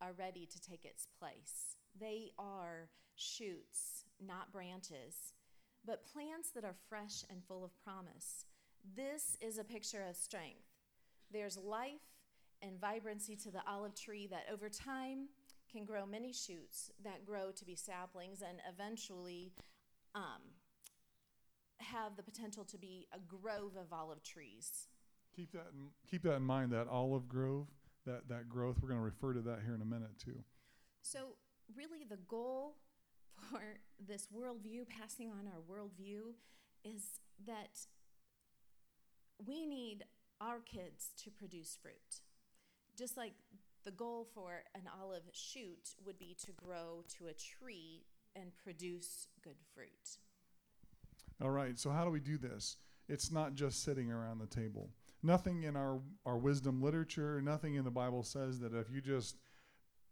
are 0.00 0.14
ready 0.18 0.46
to 0.46 0.58
take 0.58 0.86
its 0.86 1.06
place. 1.18 1.76
They 2.00 2.30
are 2.38 2.88
shoots, 3.14 4.06
not 4.26 4.50
branches, 4.50 5.34
but 5.84 6.10
plants 6.10 6.50
that 6.54 6.64
are 6.64 6.74
fresh 6.88 7.24
and 7.28 7.44
full 7.44 7.62
of 7.62 7.78
promise. 7.84 8.46
This 8.96 9.36
is 9.42 9.58
a 9.58 9.64
picture 9.64 10.02
of 10.08 10.16
strength. 10.16 10.64
There's 11.30 11.58
life 11.58 12.08
and 12.62 12.80
vibrancy 12.80 13.36
to 13.36 13.50
the 13.50 13.62
olive 13.68 13.94
tree 13.94 14.26
that 14.28 14.46
over 14.50 14.70
time 14.70 15.28
can 15.70 15.84
grow 15.84 16.06
many 16.06 16.32
shoots 16.32 16.90
that 17.04 17.26
grow 17.26 17.50
to 17.50 17.66
be 17.66 17.76
saplings 17.76 18.40
and 18.40 18.60
eventually 18.66 19.52
um, 20.14 20.40
have 21.92 22.16
the 22.16 22.22
potential 22.22 22.64
to 22.64 22.78
be 22.78 23.06
a 23.12 23.18
grove 23.18 23.72
of 23.80 23.92
olive 23.92 24.22
trees. 24.22 24.88
Keep 25.34 25.52
that 25.52 25.66
in, 25.72 25.88
keep 26.08 26.22
that 26.22 26.34
in 26.34 26.42
mind. 26.42 26.72
That 26.72 26.86
olive 26.88 27.28
grove, 27.28 27.66
that 28.06 28.28
that 28.28 28.48
growth. 28.48 28.76
We're 28.80 28.88
going 28.88 29.00
to 29.00 29.04
refer 29.04 29.32
to 29.34 29.40
that 29.40 29.60
here 29.64 29.74
in 29.74 29.82
a 29.82 29.86
minute 29.86 30.18
too. 30.22 30.44
So 31.02 31.36
really, 31.76 32.04
the 32.08 32.18
goal 32.28 32.76
for 33.50 33.60
this 34.06 34.28
worldview, 34.34 34.88
passing 34.88 35.30
on 35.30 35.46
our 35.46 35.60
worldview, 35.60 36.34
is 36.84 37.20
that 37.46 37.78
we 39.44 39.66
need 39.66 40.04
our 40.40 40.60
kids 40.60 41.10
to 41.24 41.30
produce 41.30 41.76
fruit. 41.80 42.22
Just 42.96 43.16
like 43.16 43.32
the 43.84 43.90
goal 43.90 44.26
for 44.34 44.62
an 44.74 44.88
olive 45.00 45.24
shoot 45.32 45.94
would 46.04 46.18
be 46.18 46.36
to 46.44 46.52
grow 46.52 47.04
to 47.18 47.26
a 47.26 47.32
tree 47.32 48.04
and 48.36 48.56
produce 48.56 49.28
good 49.42 49.58
fruit. 49.74 50.18
All 51.42 51.50
right, 51.50 51.78
so 51.78 51.90
how 51.90 52.04
do 52.04 52.10
we 52.10 52.20
do 52.20 52.38
this? 52.38 52.76
It's 53.08 53.30
not 53.30 53.54
just 53.54 53.82
sitting 53.82 54.10
around 54.10 54.38
the 54.38 54.46
table. 54.46 54.90
Nothing 55.22 55.64
in 55.64 55.76
our, 55.76 56.00
our 56.26 56.36
wisdom 56.36 56.82
literature, 56.82 57.40
nothing 57.42 57.74
in 57.74 57.84
the 57.84 57.90
Bible 57.90 58.22
says 58.22 58.60
that 58.60 58.74
if 58.74 58.90
you 58.90 59.00
just 59.00 59.36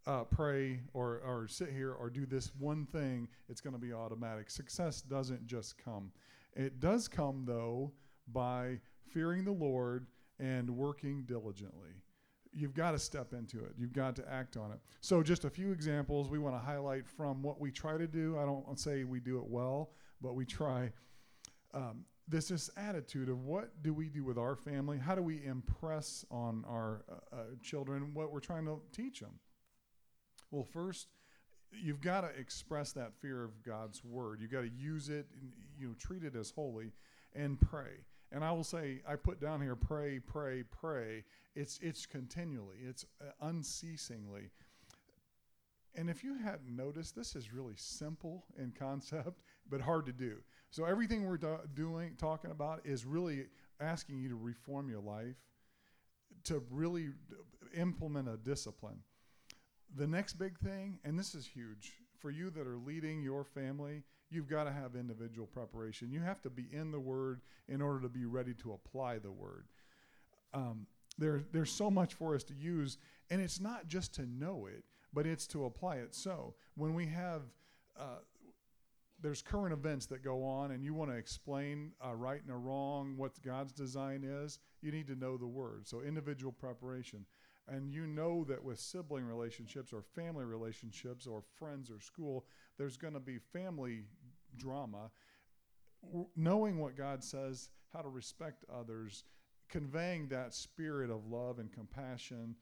uh, 0.06 0.24
pray 0.24 0.80
or, 0.92 1.20
or 1.24 1.46
sit 1.48 1.70
here 1.70 1.92
or 1.92 2.10
do 2.10 2.26
this 2.26 2.52
one 2.58 2.86
thing, 2.86 3.28
it's 3.48 3.60
going 3.60 3.74
to 3.74 3.80
be 3.80 3.92
automatic. 3.92 4.50
Success 4.50 5.00
doesn't 5.02 5.46
just 5.46 5.78
come. 5.78 6.10
It 6.54 6.80
does 6.80 7.08
come, 7.08 7.44
though, 7.46 7.92
by 8.32 8.80
fearing 9.08 9.44
the 9.44 9.52
Lord 9.52 10.06
and 10.38 10.68
working 10.70 11.22
diligently. 11.24 11.90
You've 12.52 12.74
got 12.74 12.90
to 12.90 12.98
step 12.98 13.32
into 13.32 13.64
it. 13.64 13.72
You've 13.78 13.94
got 13.94 14.16
to 14.16 14.30
act 14.30 14.56
on 14.58 14.72
it. 14.72 14.80
So, 15.00 15.22
just 15.22 15.46
a 15.46 15.50
few 15.50 15.72
examples 15.72 16.28
we 16.28 16.38
want 16.38 16.54
to 16.54 16.58
highlight 16.58 17.06
from 17.06 17.42
what 17.42 17.58
we 17.58 17.70
try 17.70 17.96
to 17.96 18.06
do. 18.06 18.36
I 18.38 18.44
don't 18.44 18.78
say 18.78 19.04
we 19.04 19.20
do 19.20 19.38
it 19.38 19.46
well, 19.46 19.92
but 20.20 20.34
we 20.34 20.44
try. 20.44 20.92
Um, 21.74 22.04
this 22.28 22.48
this 22.48 22.70
attitude 22.76 23.28
of 23.28 23.44
what 23.44 23.82
do 23.82 23.92
we 23.92 24.08
do 24.08 24.24
with 24.24 24.38
our 24.38 24.54
family? 24.54 24.98
How 24.98 25.14
do 25.14 25.22
we 25.22 25.44
impress 25.44 26.24
on 26.30 26.64
our 26.68 27.04
uh, 27.10 27.36
uh, 27.36 27.38
children 27.62 28.14
what 28.14 28.32
we're 28.32 28.40
trying 28.40 28.64
to 28.66 28.80
teach 28.92 29.20
them? 29.20 29.38
Well, 30.50 30.64
first, 30.64 31.08
you've 31.72 32.00
got 32.00 32.22
to 32.22 32.28
express 32.28 32.92
that 32.92 33.12
fear 33.20 33.42
of 33.42 33.62
God's 33.62 34.04
word. 34.04 34.40
You've 34.40 34.52
got 34.52 34.62
to 34.62 34.70
use 34.70 35.08
it, 35.08 35.26
and, 35.40 35.50
you 35.78 35.88
know, 35.88 35.94
treat 35.98 36.24
it 36.24 36.36
as 36.36 36.50
holy, 36.50 36.92
and 37.34 37.60
pray. 37.60 38.04
And 38.30 38.44
I 38.44 38.52
will 38.52 38.64
say, 38.64 39.02
I 39.06 39.16
put 39.16 39.40
down 39.40 39.60
here, 39.60 39.76
pray, 39.76 40.18
pray, 40.18 40.62
pray. 40.62 41.24
It's, 41.54 41.78
it's 41.82 42.06
continually, 42.06 42.78
it's 42.86 43.04
uh, 43.20 43.30
unceasingly. 43.42 44.50
And 45.94 46.08
if 46.08 46.24
you 46.24 46.38
hadn't 46.38 46.74
noticed, 46.74 47.14
this 47.14 47.36
is 47.36 47.52
really 47.52 47.74
simple 47.76 48.44
in 48.58 48.72
concept, 48.78 49.42
but 49.70 49.80
hard 49.80 50.06
to 50.06 50.12
do. 50.12 50.36
So 50.72 50.86
everything 50.86 51.26
we're 51.26 51.36
do- 51.36 51.60
doing, 51.74 52.14
talking 52.16 52.50
about, 52.50 52.80
is 52.84 53.04
really 53.04 53.44
asking 53.78 54.18
you 54.20 54.30
to 54.30 54.34
reform 54.34 54.88
your 54.88 55.02
life, 55.02 55.36
to 56.44 56.62
really 56.70 57.10
implement 57.76 58.26
a 58.26 58.38
discipline. 58.38 59.00
The 59.94 60.06
next 60.06 60.34
big 60.34 60.58
thing, 60.58 60.98
and 61.04 61.18
this 61.18 61.34
is 61.34 61.46
huge 61.46 61.92
for 62.18 62.30
you 62.30 62.48
that 62.50 62.66
are 62.66 62.78
leading 62.78 63.22
your 63.22 63.44
family, 63.44 64.02
you've 64.30 64.48
got 64.48 64.64
to 64.64 64.72
have 64.72 64.96
individual 64.96 65.46
preparation. 65.46 66.10
You 66.10 66.20
have 66.20 66.40
to 66.40 66.50
be 66.50 66.66
in 66.72 66.90
the 66.90 67.00
Word 67.00 67.42
in 67.68 67.82
order 67.82 68.00
to 68.00 68.08
be 68.08 68.24
ready 68.24 68.54
to 68.54 68.72
apply 68.72 69.18
the 69.18 69.30
Word. 69.30 69.66
Um, 70.54 70.86
there, 71.18 71.42
there's 71.52 71.70
so 71.70 71.90
much 71.90 72.14
for 72.14 72.34
us 72.34 72.44
to 72.44 72.54
use, 72.54 72.96
and 73.28 73.42
it's 73.42 73.60
not 73.60 73.88
just 73.88 74.14
to 74.14 74.24
know 74.24 74.66
it, 74.66 74.84
but 75.12 75.26
it's 75.26 75.46
to 75.48 75.66
apply 75.66 75.96
it. 75.96 76.14
So 76.14 76.54
when 76.76 76.94
we 76.94 77.04
have 77.08 77.42
uh, 77.94 78.20
there's 79.22 79.40
current 79.40 79.72
events 79.72 80.06
that 80.06 80.24
go 80.24 80.44
on, 80.44 80.72
and 80.72 80.84
you 80.84 80.94
want 80.94 81.10
to 81.10 81.16
explain 81.16 81.92
a 82.00 82.14
right 82.14 82.42
and 82.42 82.50
a 82.50 82.56
wrong, 82.56 83.16
what 83.16 83.40
God's 83.42 83.72
design 83.72 84.24
is, 84.24 84.58
you 84.80 84.90
need 84.90 85.06
to 85.06 85.14
know 85.14 85.36
the 85.36 85.46
Word. 85.46 85.86
So 85.86 86.02
individual 86.02 86.52
preparation. 86.52 87.24
And 87.68 87.92
you 87.92 88.08
know 88.08 88.44
that 88.48 88.62
with 88.62 88.80
sibling 88.80 89.24
relationships 89.24 89.92
or 89.92 90.02
family 90.02 90.44
relationships 90.44 91.28
or 91.28 91.42
friends 91.56 91.90
or 91.90 92.00
school, 92.00 92.44
there's 92.76 92.96
going 92.96 93.14
to 93.14 93.20
be 93.20 93.38
family 93.38 94.02
drama. 94.56 95.10
Knowing 96.34 96.78
what 96.78 96.96
God 96.96 97.22
says, 97.22 97.70
how 97.92 98.00
to 98.00 98.08
respect 98.08 98.64
others, 98.74 99.22
conveying 99.68 100.26
that 100.28 100.52
spirit 100.52 101.10
of 101.10 101.28
love 101.28 101.60
and 101.60 101.72
compassion 101.72 102.56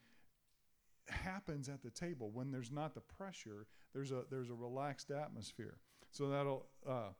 happens 1.09 1.69
at 1.69 1.83
the 1.83 1.91
table 1.91 2.31
when 2.33 2.51
there's 2.51 2.71
not 2.71 2.95
the 2.95 3.01
pressure. 3.01 3.67
There's 3.95 4.13
a 4.13 4.25
there's 4.31 4.51
a 4.51 4.55
relaxed 4.55 5.11
atmosphere. 5.11 5.79
So 6.11 6.29
that'll. 6.29 6.67
Uh, 6.89 7.11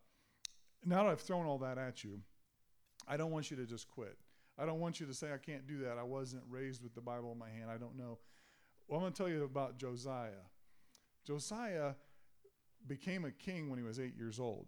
now 0.85 1.05
that 1.05 1.11
I've 1.11 1.21
thrown 1.21 1.47
all 1.47 1.59
that 1.59 1.79
at 1.79 2.03
you, 2.05 2.21
I 3.07 3.17
don't 3.17 3.31
want 3.31 3.51
you 3.51 3.57
to 3.59 3.67
just 3.67 3.89
quit. 3.89 4.17
I 4.59 4.67
don't 4.67 4.81
want 4.81 5.01
you 5.01 5.07
to 5.07 5.15
say 5.15 5.33
I 5.33 5.39
can't 5.39 5.67
do 5.67 5.79
that. 5.85 5.99
I 5.99 6.03
wasn't 6.03 6.43
raised 6.49 6.83
with 6.83 6.95
the 6.95 7.01
Bible 7.01 7.33
in 7.33 7.39
my 7.39 7.49
hand. 7.49 7.71
I 7.71 7.79
don't 7.79 7.97
know. 7.97 8.19
Well, 8.89 8.99
I'm 8.99 9.03
going 9.03 9.13
to 9.13 9.19
tell 9.19 9.29
you 9.29 9.45
about 9.45 9.79
Josiah. 9.79 10.47
Josiah 11.27 11.95
became 12.87 13.25
a 13.25 13.31
king 13.31 13.71
when 13.71 13.79
he 13.79 13.85
was 13.85 14.01
eight 14.01 14.17
years 14.17 14.41
old. 14.41 14.67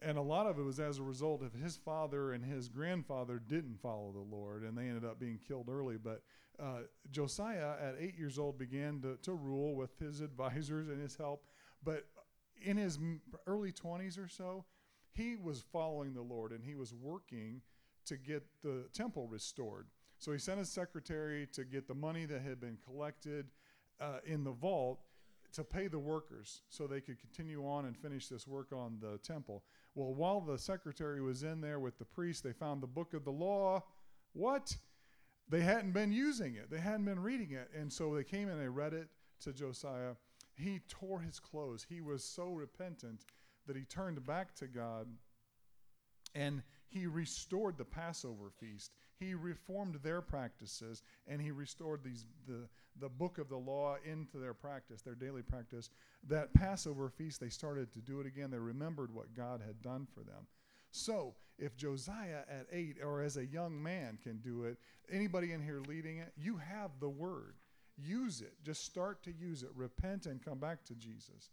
And 0.00 0.18
a 0.18 0.22
lot 0.22 0.46
of 0.46 0.58
it 0.58 0.62
was 0.62 0.80
as 0.80 0.98
a 0.98 1.02
result 1.02 1.42
of 1.42 1.52
his 1.52 1.76
father 1.76 2.32
and 2.32 2.44
his 2.44 2.68
grandfather 2.68 3.38
didn't 3.38 3.80
follow 3.80 4.12
the 4.12 4.36
Lord, 4.36 4.64
and 4.64 4.76
they 4.76 4.88
ended 4.88 5.04
up 5.04 5.20
being 5.20 5.38
killed 5.38 5.68
early. 5.68 5.96
But 5.96 6.22
uh, 6.60 6.80
Josiah, 7.10 7.74
at 7.80 7.94
eight 7.98 8.18
years 8.18 8.38
old, 8.38 8.58
began 8.58 9.00
to, 9.02 9.16
to 9.22 9.32
rule 9.32 9.76
with 9.76 9.96
his 9.98 10.20
advisors 10.20 10.88
and 10.88 11.00
his 11.00 11.16
help. 11.16 11.44
But 11.84 12.04
in 12.64 12.76
his 12.76 12.98
early 13.46 13.72
20s 13.72 14.18
or 14.18 14.28
so, 14.28 14.64
he 15.12 15.36
was 15.36 15.62
following 15.72 16.14
the 16.14 16.22
Lord 16.22 16.52
and 16.52 16.64
he 16.64 16.74
was 16.74 16.94
working 16.94 17.60
to 18.06 18.16
get 18.16 18.44
the 18.62 18.84
temple 18.92 19.28
restored. 19.28 19.86
So 20.18 20.32
he 20.32 20.38
sent 20.38 20.58
his 20.58 20.70
secretary 20.70 21.46
to 21.52 21.64
get 21.64 21.88
the 21.88 21.94
money 21.94 22.24
that 22.26 22.42
had 22.42 22.60
been 22.60 22.78
collected 22.84 23.46
uh, 24.00 24.18
in 24.24 24.44
the 24.44 24.52
vault 24.52 25.00
to 25.52 25.64
pay 25.64 25.86
the 25.86 25.98
workers 25.98 26.62
so 26.68 26.86
they 26.86 27.00
could 27.00 27.18
continue 27.18 27.66
on 27.66 27.84
and 27.84 27.96
finish 27.96 28.28
this 28.28 28.46
work 28.46 28.72
on 28.72 28.98
the 29.00 29.18
temple. 29.18 29.64
Well, 29.94 30.14
while 30.14 30.40
the 30.40 30.58
secretary 30.58 31.20
was 31.20 31.42
in 31.42 31.60
there 31.60 31.78
with 31.78 31.98
the 31.98 32.04
priest, 32.04 32.42
they 32.42 32.52
found 32.52 32.82
the 32.82 32.86
book 32.86 33.14
of 33.14 33.24
the 33.24 33.32
law. 33.32 33.84
What? 34.32 34.74
They 35.48 35.60
hadn't 35.60 35.92
been 35.92 36.12
using 36.12 36.54
it, 36.54 36.70
they 36.70 36.78
hadn't 36.78 37.04
been 37.04 37.20
reading 37.20 37.52
it. 37.52 37.70
And 37.78 37.92
so 37.92 38.14
they 38.14 38.24
came 38.24 38.48
and 38.48 38.60
they 38.60 38.68
read 38.68 38.94
it 38.94 39.08
to 39.40 39.52
Josiah. 39.52 40.14
He 40.54 40.80
tore 40.88 41.20
his 41.20 41.40
clothes. 41.40 41.86
He 41.88 42.00
was 42.00 42.24
so 42.24 42.50
repentant 42.50 43.24
that 43.66 43.76
he 43.76 43.84
turned 43.84 44.24
back 44.26 44.54
to 44.56 44.66
God 44.66 45.06
and 46.34 46.62
he 46.88 47.06
restored 47.06 47.78
the 47.78 47.84
Passover 47.84 48.50
feast. 48.58 48.92
He 49.18 49.34
reformed 49.34 49.96
their 50.02 50.20
practices 50.20 51.02
and 51.26 51.40
he 51.40 51.50
restored 51.50 52.02
these 52.04 52.26
the 52.46 52.68
the 53.00 53.08
book 53.08 53.38
of 53.38 53.48
the 53.48 53.56
law 53.56 53.96
into 54.04 54.38
their 54.38 54.52
practice, 54.52 55.00
their 55.00 55.14
daily 55.14 55.42
practice. 55.42 55.90
That 56.28 56.52
Passover 56.52 57.08
feast, 57.08 57.40
they 57.40 57.48
started 57.48 57.92
to 57.92 58.00
do 58.00 58.20
it 58.20 58.26
again. 58.26 58.50
They 58.50 58.58
remembered 58.58 59.14
what 59.14 59.34
God 59.34 59.62
had 59.64 59.80
done 59.82 60.06
for 60.12 60.20
them. 60.20 60.46
So, 60.90 61.34
if 61.58 61.74
Josiah 61.74 62.42
at 62.50 62.66
eight 62.70 62.98
or 63.02 63.22
as 63.22 63.38
a 63.38 63.46
young 63.46 63.82
man 63.82 64.18
can 64.22 64.38
do 64.38 64.64
it, 64.64 64.76
anybody 65.10 65.52
in 65.52 65.62
here 65.62 65.80
leading 65.88 66.18
it, 66.18 66.32
you 66.36 66.58
have 66.58 66.90
the 67.00 67.08
word. 67.08 67.54
Use 68.04 68.40
it. 68.40 68.54
Just 68.64 68.84
start 68.84 69.22
to 69.24 69.32
use 69.32 69.62
it. 69.62 69.70
Repent 69.74 70.26
and 70.26 70.44
come 70.44 70.58
back 70.58 70.84
to 70.84 70.94
Jesus. 70.94 71.50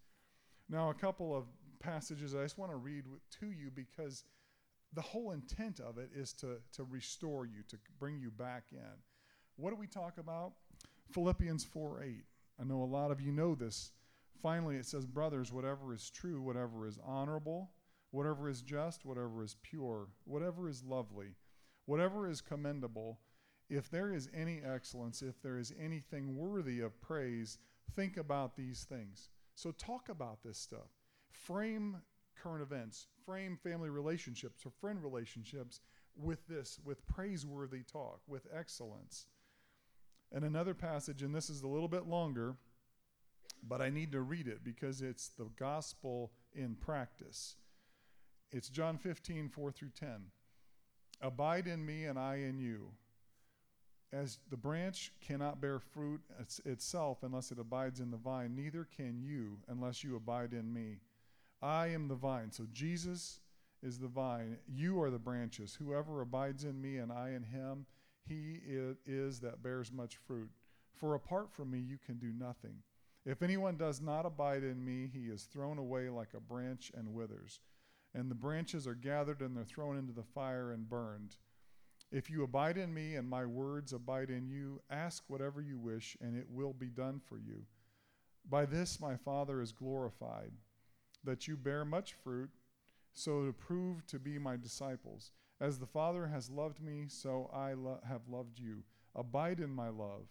Now, 0.70 0.90
a 0.90 0.94
couple 0.94 1.36
of 1.36 1.46
passages 1.80 2.36
I 2.36 2.44
just 2.44 2.58
want 2.58 2.72
to 2.72 2.78
read 2.78 3.06
to 3.40 3.48
you 3.48 3.72
because 3.74 4.24
the 4.94 5.02
whole 5.02 5.32
intent 5.32 5.80
of 5.80 5.98
it 5.98 6.10
is 6.16 6.34
to, 6.34 6.58
to 6.74 6.84
restore 6.84 7.46
you, 7.46 7.64
to 7.70 7.78
bring 8.00 8.20
you 8.20 8.32
back 8.32 8.66
in. 8.72 8.80
What 9.56 9.72
do 9.72 9.76
we 9.76 9.88
talk 9.88 10.18
about? 10.18 10.54
Philippians 11.12 11.64
4 11.64 12.04
8. 12.04 12.24
I 12.60 12.64
know 12.64 12.82
a 12.82 12.86
lot 12.86 13.12
of 13.12 13.22
you 13.22 13.32
know 13.32 13.56
this. 13.56 13.92
Finally, 14.42 14.78
it 14.78 14.86
says, 14.86 15.06
Brothers, 15.06 15.52
whatever 15.52 15.94
is 15.94 16.10
true, 16.10 16.42
whatever 16.42 16.88
is 16.88 16.98
honorable, 17.06 17.72
whatever 18.12 18.50
is 18.50 18.62
just, 18.62 19.06
whatever 19.06 19.44
is 19.44 19.56
pure, 19.62 20.08
whatever 20.26 20.70
is 20.70 20.84
lovely, 20.84 21.36
whatever 21.86 22.30
is 22.30 22.42
commendable, 22.42 23.20
if 23.70 23.90
there 23.90 24.14
is 24.14 24.30
any 24.34 24.62
excellence, 24.64 25.22
if 25.22 25.42
there 25.42 25.58
is 25.58 25.74
anything 25.80 26.36
worthy 26.36 26.80
of 26.80 27.00
praise, 27.02 27.60
think 27.96 28.18
about 28.18 28.56
these 28.56 28.84
things. 28.84 29.30
So, 29.56 29.72
talk 29.72 30.10
about 30.10 30.44
this 30.44 30.58
stuff. 30.58 30.90
Frame 31.32 31.98
current 32.42 32.62
events, 32.62 33.08
frame 33.26 33.58
family 33.62 33.90
relationships 33.90 34.66
or 34.66 34.72
friend 34.80 35.04
relationships 35.04 35.82
with 36.16 36.48
this, 36.48 36.80
with 36.84 37.06
praiseworthy 37.08 37.84
talk, 37.84 38.22
with 38.28 38.48
excellence. 38.56 39.26
And 40.32 40.44
another 40.44 40.74
passage, 40.74 41.22
and 41.24 41.34
this 41.34 41.50
is 41.50 41.62
a 41.62 41.68
little 41.68 41.88
bit 41.88 42.08
longer, 42.08 42.56
but 43.68 43.82
I 43.82 43.90
need 43.90 44.12
to 44.14 44.22
read 44.22 44.48
it 44.48 44.64
because 44.64 45.02
it's 45.02 45.30
the 45.30 45.50
gospel 45.58 46.32
in 46.54 46.76
practice. 46.76 47.56
It's 48.52 48.70
John 48.70 48.98
15, 48.98 49.50
4 49.50 49.72
through 49.72 49.92
10. 50.00 50.10
Abide 51.22 51.68
in 51.68 51.86
me, 51.86 52.06
and 52.06 52.18
I 52.18 52.36
in 52.36 52.60
you. 52.60 52.92
As 54.12 54.40
the 54.50 54.58
branch 54.58 55.12
cannot 55.22 55.62
bear 55.62 55.80
fruit 55.80 56.22
itself 56.66 57.22
unless 57.22 57.52
it 57.52 57.60
abides 57.60 58.00
in 58.00 58.10
the 58.10 58.18
vine, 58.18 58.56
neither 58.56 58.86
can 58.86 59.22
you 59.22 59.60
unless 59.68 60.04
you 60.04 60.16
abide 60.16 60.54
in 60.54 60.74
me. 60.74 60.98
I 61.62 61.88
am 61.88 62.08
the 62.08 62.16
vine. 62.16 62.52
So 62.52 62.66
Jesus 62.72 63.40
is 63.84 64.00
the 64.00 64.08
vine. 64.08 64.58
You 64.68 65.00
are 65.02 65.12
the 65.12 65.20
branches. 65.20 65.76
Whoever 65.76 66.22
abides 66.22 66.64
in 66.64 66.82
me 66.82 66.98
and 66.98 67.12
I 67.12 67.30
in 67.30 67.44
him, 67.44 67.86
he 68.28 68.62
it 68.66 68.98
is 69.06 69.40
that 69.42 69.62
bears 69.62 69.92
much 69.92 70.18
fruit. 70.18 70.50
For 70.96 71.16
apart 71.16 71.52
from 71.52 71.72
me, 71.72 71.80
you 71.80 71.98
can 72.04 72.18
do 72.18 72.34
nothing. 72.38 72.84
If 73.26 73.44
anyone 73.44 73.78
does 73.78 74.02
not 74.02 74.26
abide 74.26 74.64
in 74.64 74.84
me, 74.84 75.10
he 75.14 75.30
is 75.30 75.44
thrown 75.44 75.78
away 75.78 76.10
like 76.10 76.34
a 76.34 76.40
branch 76.40 76.92
and 76.96 77.14
withers. 77.14 77.60
And 78.14 78.32
the 78.32 78.36
branches 78.36 78.88
are 78.88 78.96
gathered 78.96 79.42
and 79.42 79.56
they're 79.56 79.64
thrown 79.64 79.98
into 79.98 80.14
the 80.14 80.24
fire 80.24 80.72
and 80.72 80.90
burned. 80.90 81.36
If 82.12 82.30
you 82.30 82.44
abide 82.44 82.78
in 82.78 82.94
me 82.94 83.16
and 83.16 83.30
my 83.30 83.46
words 83.46 83.94
abide 83.94 84.30
in 84.30 84.50
you, 84.50 84.82
ask 84.90 85.24
whatever 85.28 85.62
you 85.62 85.78
wish, 85.78 86.18
and 86.22 86.36
it 86.36 86.48
will 86.50 86.74
be 86.74 86.88
done 86.88 87.20
for 87.24 87.38
you. 87.38 87.66
By 88.50 88.66
this 88.66 89.00
my 89.00 89.16
Father 89.16 89.62
is 89.62 89.72
glorified, 89.72 90.52
that 91.24 91.48
you 91.48 91.56
bear 91.56 91.86
much 91.86 92.14
fruit, 92.14 92.50
so 93.14 93.46
to 93.46 93.54
prove 93.54 94.06
to 94.08 94.18
be 94.18 94.40
my 94.40 94.58
disciples. 94.58 95.32
As 95.62 95.78
the 95.78 95.86
Father 95.86 96.26
has 96.28 96.50
loved 96.50 96.82
me, 96.82 97.06
so 97.08 97.50
I 97.54 97.74
lo- 97.74 98.00
have 98.08 98.22
loved 98.28 98.58
you. 98.58 98.84
Abide 99.16 99.60
in 99.60 99.70
my 99.70 99.90
love. 99.90 100.28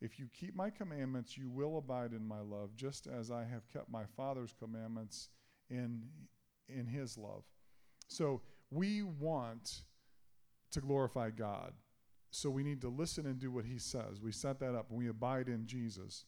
If 0.00 0.18
you 0.18 0.28
keep 0.32 0.56
my 0.56 0.70
commandments, 0.70 1.36
you 1.38 1.48
will 1.48 1.78
abide 1.78 2.12
in 2.12 2.26
my 2.26 2.40
love, 2.40 2.74
just 2.74 3.06
as 3.06 3.30
I 3.30 3.44
have 3.44 3.68
kept 3.72 3.88
my 3.88 4.04
Father's 4.16 4.54
commandments 4.58 5.28
in, 5.70 6.02
in 6.68 6.86
his 6.86 7.16
love. 7.16 7.44
So 8.08 8.40
we 8.70 9.02
want 9.02 9.82
to 10.72 10.80
glorify 10.80 11.30
God. 11.30 11.72
So 12.30 12.48
we 12.48 12.62
need 12.62 12.80
to 12.80 12.88
listen 12.88 13.26
and 13.26 13.38
do 13.38 13.50
what 13.50 13.66
he 13.66 13.78
says. 13.78 14.20
We 14.22 14.32
set 14.32 14.58
that 14.60 14.74
up 14.74 14.86
and 14.88 14.98
we 14.98 15.08
abide 15.08 15.48
in 15.48 15.66
Jesus. 15.66 16.24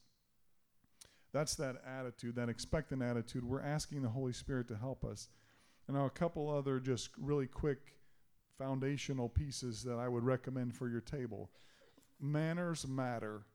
That's 1.33 1.55
that 1.55 1.81
attitude, 1.85 2.35
that 2.35 2.47
expectant 2.47 3.01
attitude. 3.01 3.43
We're 3.43 3.61
asking 3.61 4.03
the 4.03 4.09
Holy 4.09 4.31
Spirit 4.31 4.67
to 4.69 4.77
help 4.77 5.03
us. 5.03 5.29
And 5.87 5.97
now, 5.97 6.05
a 6.05 6.09
couple 6.09 6.49
other 6.49 6.79
just 6.79 7.09
really 7.17 7.47
quick 7.47 7.95
foundational 8.57 9.29
pieces 9.29 9.83
that 9.83 9.97
I 9.97 10.07
would 10.07 10.23
recommend 10.23 10.75
for 10.75 10.87
your 10.87 11.01
table. 11.01 11.51
Manners 12.21 12.87
matter. 12.87 13.45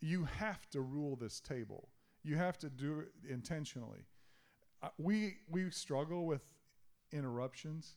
You 0.00 0.24
have 0.24 0.68
to 0.70 0.80
rule 0.80 1.16
this 1.16 1.40
table. 1.40 1.88
You 2.22 2.36
have 2.36 2.58
to 2.58 2.68
do 2.68 3.00
it 3.00 3.30
intentionally. 3.30 4.06
Uh, 4.82 4.88
we 4.98 5.36
we 5.48 5.70
struggle 5.70 6.26
with 6.26 6.42
interruptions. 7.12 7.96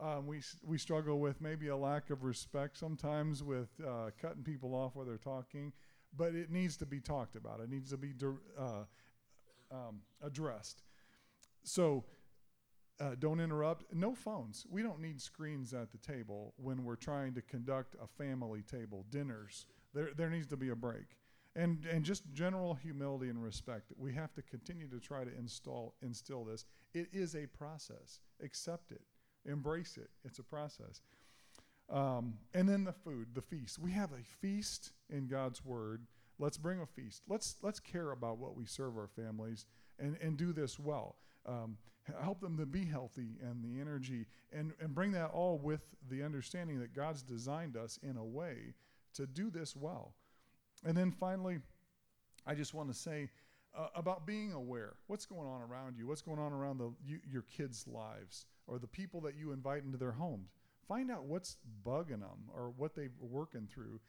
Um, 0.00 0.26
we 0.26 0.40
we 0.62 0.78
struggle 0.78 1.20
with 1.20 1.40
maybe 1.40 1.68
a 1.68 1.76
lack 1.76 2.10
of 2.10 2.24
respect 2.24 2.76
sometimes 2.76 3.42
with 3.42 3.68
uh, 3.86 4.10
cutting 4.20 4.42
people 4.42 4.74
off 4.74 4.96
while 4.96 5.06
they're 5.06 5.16
talking, 5.16 5.72
but 6.16 6.34
it 6.34 6.50
needs 6.50 6.76
to 6.78 6.86
be 6.86 7.00
talked 7.00 7.36
about. 7.36 7.60
It 7.60 7.70
needs 7.70 7.90
to 7.90 7.96
be 7.96 8.12
uh, 8.58 8.84
um, 9.70 10.00
addressed. 10.22 10.82
So 11.62 12.04
uh, 13.00 13.16
don't 13.18 13.40
interrupt. 13.40 13.92
No 13.92 14.14
phones. 14.14 14.66
We 14.70 14.82
don't 14.82 15.00
need 15.00 15.20
screens 15.20 15.74
at 15.74 15.90
the 15.90 15.98
table 15.98 16.54
when 16.56 16.84
we're 16.84 16.96
trying 16.96 17.34
to 17.34 17.42
conduct 17.42 17.96
a 18.02 18.06
family 18.06 18.62
table, 18.62 19.04
dinners. 19.10 19.66
There, 19.92 20.10
there 20.16 20.30
needs 20.30 20.46
to 20.48 20.56
be 20.56 20.70
a 20.70 20.76
break. 20.76 21.18
And, 21.56 21.86
and 21.90 22.04
just 22.04 22.24
general 22.32 22.74
humility 22.74 23.28
and 23.30 23.42
respect. 23.42 23.92
We 23.96 24.12
have 24.14 24.34
to 24.34 24.42
continue 24.42 24.88
to 24.88 24.98
try 24.98 25.24
to 25.24 25.30
install, 25.38 25.94
instill 26.02 26.44
this. 26.44 26.64
It 26.92 27.08
is 27.12 27.36
a 27.36 27.46
process. 27.46 28.20
Accept 28.42 28.90
it, 28.90 29.02
embrace 29.46 29.96
it. 29.96 30.10
It's 30.24 30.38
a 30.38 30.42
process. 30.42 31.00
Um, 31.90 32.34
and 32.54 32.68
then 32.68 32.84
the 32.84 32.92
food, 32.92 33.28
the 33.34 33.42
feast. 33.42 33.78
We 33.78 33.92
have 33.92 34.12
a 34.12 34.22
feast 34.40 34.92
in 35.10 35.26
God's 35.26 35.64
Word. 35.64 36.06
Let's 36.38 36.56
bring 36.56 36.80
a 36.80 36.86
feast. 36.86 37.22
Let's, 37.28 37.56
let's 37.62 37.78
care 37.78 38.10
about 38.12 38.38
what 38.38 38.56
we 38.56 38.64
serve 38.64 38.96
our 38.96 39.08
families 39.08 39.66
and, 39.98 40.16
and 40.20 40.36
do 40.36 40.52
this 40.52 40.78
well. 40.78 41.16
Um, 41.46 41.76
help 42.22 42.40
them 42.40 42.56
to 42.58 42.66
be 42.66 42.84
healthy 42.84 43.36
and 43.42 43.62
the 43.64 43.80
energy 43.80 44.26
and, 44.52 44.72
and 44.80 44.94
bring 44.94 45.12
that 45.12 45.30
all 45.30 45.58
with 45.58 45.80
the 46.10 46.22
understanding 46.22 46.78
that 46.80 46.94
God's 46.94 47.22
designed 47.22 47.76
us 47.76 47.98
in 48.02 48.16
a 48.16 48.24
way 48.24 48.74
to 49.14 49.26
do 49.26 49.50
this 49.50 49.76
well. 49.76 50.14
And 50.84 50.96
then 50.96 51.12
finally, 51.12 51.58
I 52.46 52.54
just 52.54 52.74
want 52.74 52.88
to 52.88 52.94
say 52.94 53.30
uh, 53.76 53.88
about 53.94 54.26
being 54.26 54.52
aware. 54.52 54.94
What's 55.06 55.26
going 55.26 55.48
on 55.48 55.62
around 55.62 55.96
you? 55.96 56.06
What's 56.06 56.22
going 56.22 56.38
on 56.38 56.52
around 56.52 56.78
the, 56.78 56.92
you, 57.04 57.18
your 57.30 57.42
kids' 57.42 57.86
lives 57.86 58.46
or 58.66 58.78
the 58.78 58.86
people 58.86 59.20
that 59.22 59.34
you 59.36 59.52
invite 59.52 59.84
into 59.84 59.98
their 59.98 60.12
homes? 60.12 60.50
Find 60.86 61.10
out 61.10 61.24
what's 61.24 61.56
bugging 61.84 62.20
them 62.20 62.50
or 62.54 62.72
what 62.76 62.94
they're 62.94 63.10
working 63.20 63.68
through 63.72 64.00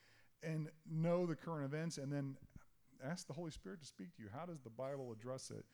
and 0.44 0.68
know 0.90 1.26
the 1.26 1.36
current 1.36 1.66
events 1.66 1.98
and 1.98 2.12
then 2.12 2.36
ask 3.04 3.28
the 3.28 3.34
Holy 3.34 3.52
Spirit 3.52 3.80
to 3.82 3.88
speak 3.88 4.16
to 4.16 4.24
you. 4.24 4.30
How 4.34 4.46
does 4.46 4.62
the 4.62 4.70
Bible 4.70 5.12
address 5.12 5.52
it? 5.52 5.66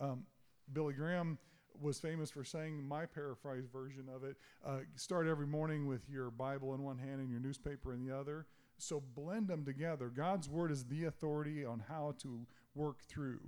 Um, 0.00 0.24
Billy 0.72 0.94
Graham 0.94 1.38
was 1.80 1.98
famous 1.98 2.30
for 2.30 2.44
saying 2.44 2.82
my 2.82 3.04
paraphrase 3.04 3.66
version 3.70 4.04
of 4.14 4.22
it 4.24 4.36
uh, 4.64 4.78
start 4.94 5.26
every 5.26 5.46
morning 5.46 5.86
with 5.86 6.08
your 6.08 6.30
Bible 6.30 6.74
in 6.74 6.82
one 6.82 6.98
hand 6.98 7.20
and 7.20 7.30
your 7.30 7.40
newspaper 7.40 7.92
in 7.92 8.06
the 8.06 8.16
other. 8.16 8.46
So 8.78 9.02
blend 9.14 9.48
them 9.48 9.64
together. 9.64 10.08
God's 10.08 10.48
word 10.48 10.70
is 10.70 10.84
the 10.84 11.04
authority 11.04 11.64
on 11.64 11.82
how 11.88 12.14
to 12.22 12.46
work 12.74 13.02
through 13.08 13.40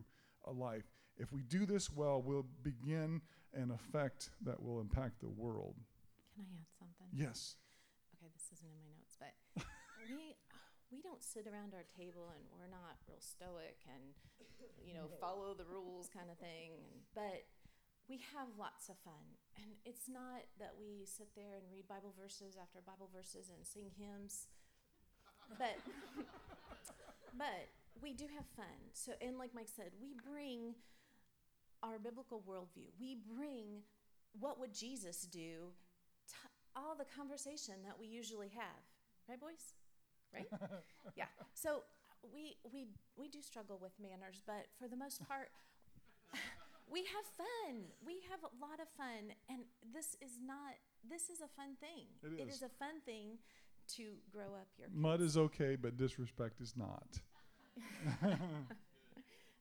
a 0.44 0.52
life. 0.52 0.84
If 1.18 1.32
we 1.32 1.42
do 1.42 1.66
this 1.66 1.90
well, 1.90 2.22
we'll 2.22 2.46
begin 2.62 3.20
an 3.54 3.70
effect 3.70 4.30
that 4.44 4.62
will 4.62 4.80
impact 4.80 5.20
the 5.20 5.30
world. 5.30 5.74
Can 6.34 6.44
I 6.44 6.60
add 6.60 6.68
something? 6.78 7.08
Yes. 7.12 7.56
Okay, 8.16 8.28
this 8.34 8.52
isn't 8.52 8.68
in 8.68 8.76
my 8.76 8.92
notes, 8.92 9.16
but 9.16 9.32
we 10.12 10.36
we 10.92 11.02
don't 11.02 11.24
sit 11.24 11.48
around 11.48 11.74
our 11.74 11.88
table 11.96 12.30
and 12.30 12.44
we're 12.54 12.70
not 12.70 13.00
real 13.08 13.18
stoic 13.18 13.82
and 13.90 14.14
you 14.78 14.94
know 14.94 15.10
follow 15.18 15.54
the 15.56 15.66
rules 15.66 16.08
kind 16.12 16.30
of 16.30 16.38
thing. 16.38 16.76
But 17.14 17.48
we 18.06 18.20
have 18.36 18.46
lots 18.54 18.86
of 18.92 19.00
fun, 19.02 19.34
and 19.58 19.74
it's 19.82 20.06
not 20.06 20.46
that 20.60 20.78
we 20.78 21.08
sit 21.08 21.34
there 21.34 21.58
and 21.58 21.66
read 21.72 21.88
Bible 21.88 22.14
verses 22.14 22.54
after 22.54 22.78
Bible 22.84 23.10
verses 23.10 23.50
and 23.50 23.66
sing 23.66 23.90
hymns, 23.98 24.46
but 25.58 25.74
but 27.40 27.66
we 28.02 28.12
do 28.12 28.24
have 28.34 28.46
fun. 28.56 28.76
So, 28.92 29.12
and 29.20 29.38
like 29.38 29.54
Mike 29.54 29.68
said, 29.74 29.90
we 30.00 30.14
bring 30.14 30.74
our 31.82 31.98
biblical 31.98 32.42
worldview. 32.48 32.88
We 32.98 33.16
bring 33.36 33.82
what 34.38 34.58
would 34.60 34.74
Jesus 34.74 35.22
do 35.22 35.72
to 36.28 36.34
all 36.74 36.94
the 36.96 37.04
conversation 37.16 37.74
that 37.84 37.98
we 37.98 38.06
usually 38.06 38.48
have. 38.54 38.82
Right, 39.28 39.40
boys? 39.40 39.74
Right? 40.32 40.48
yeah. 41.16 41.26
So 41.54 41.82
we 42.34 42.56
we 42.72 42.86
we 43.16 43.28
do 43.28 43.40
struggle 43.40 43.78
with 43.80 43.92
manners, 44.00 44.42
but 44.46 44.66
for 44.78 44.88
the 44.88 44.96
most 44.96 45.26
part 45.26 45.48
we 46.90 47.00
have 47.00 47.24
fun. 47.36 47.84
We 48.04 48.14
have 48.30 48.40
a 48.42 48.52
lot 48.60 48.80
of 48.80 48.88
fun 48.96 49.32
and 49.48 49.60
this 49.92 50.16
is 50.20 50.38
not 50.44 50.74
this 51.08 51.30
is 51.30 51.40
a 51.40 51.48
fun 51.48 51.76
thing. 51.80 52.06
It 52.22 52.40
It 52.40 52.48
is. 52.48 52.56
is 52.56 52.62
a 52.62 52.68
fun 52.68 53.00
thing 53.04 53.38
to 53.96 54.14
grow 54.30 54.54
up 54.54 54.66
your 54.78 54.88
kids. 54.88 54.98
Mud 54.98 55.20
is 55.20 55.36
okay, 55.36 55.76
but 55.76 55.96
disrespect 55.96 56.60
is 56.60 56.74
not. 56.76 57.20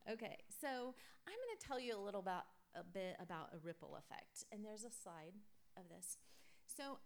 Okay, 0.06 0.38
so 0.62 0.94
I'm 1.26 1.34
going 1.34 1.58
to 1.58 1.66
tell 1.66 1.80
you 1.80 1.98
a 1.98 2.02
little 2.02 2.20
about 2.22 2.46
a 2.76 2.84
bit 2.84 3.18
about 3.20 3.50
a 3.54 3.58
ripple 3.66 3.98
effect, 3.98 4.46
and 4.52 4.64
there's 4.64 4.84
a 4.84 4.92
slide 4.94 5.34
of 5.78 5.90
this. 5.90 6.18
So 6.68 7.02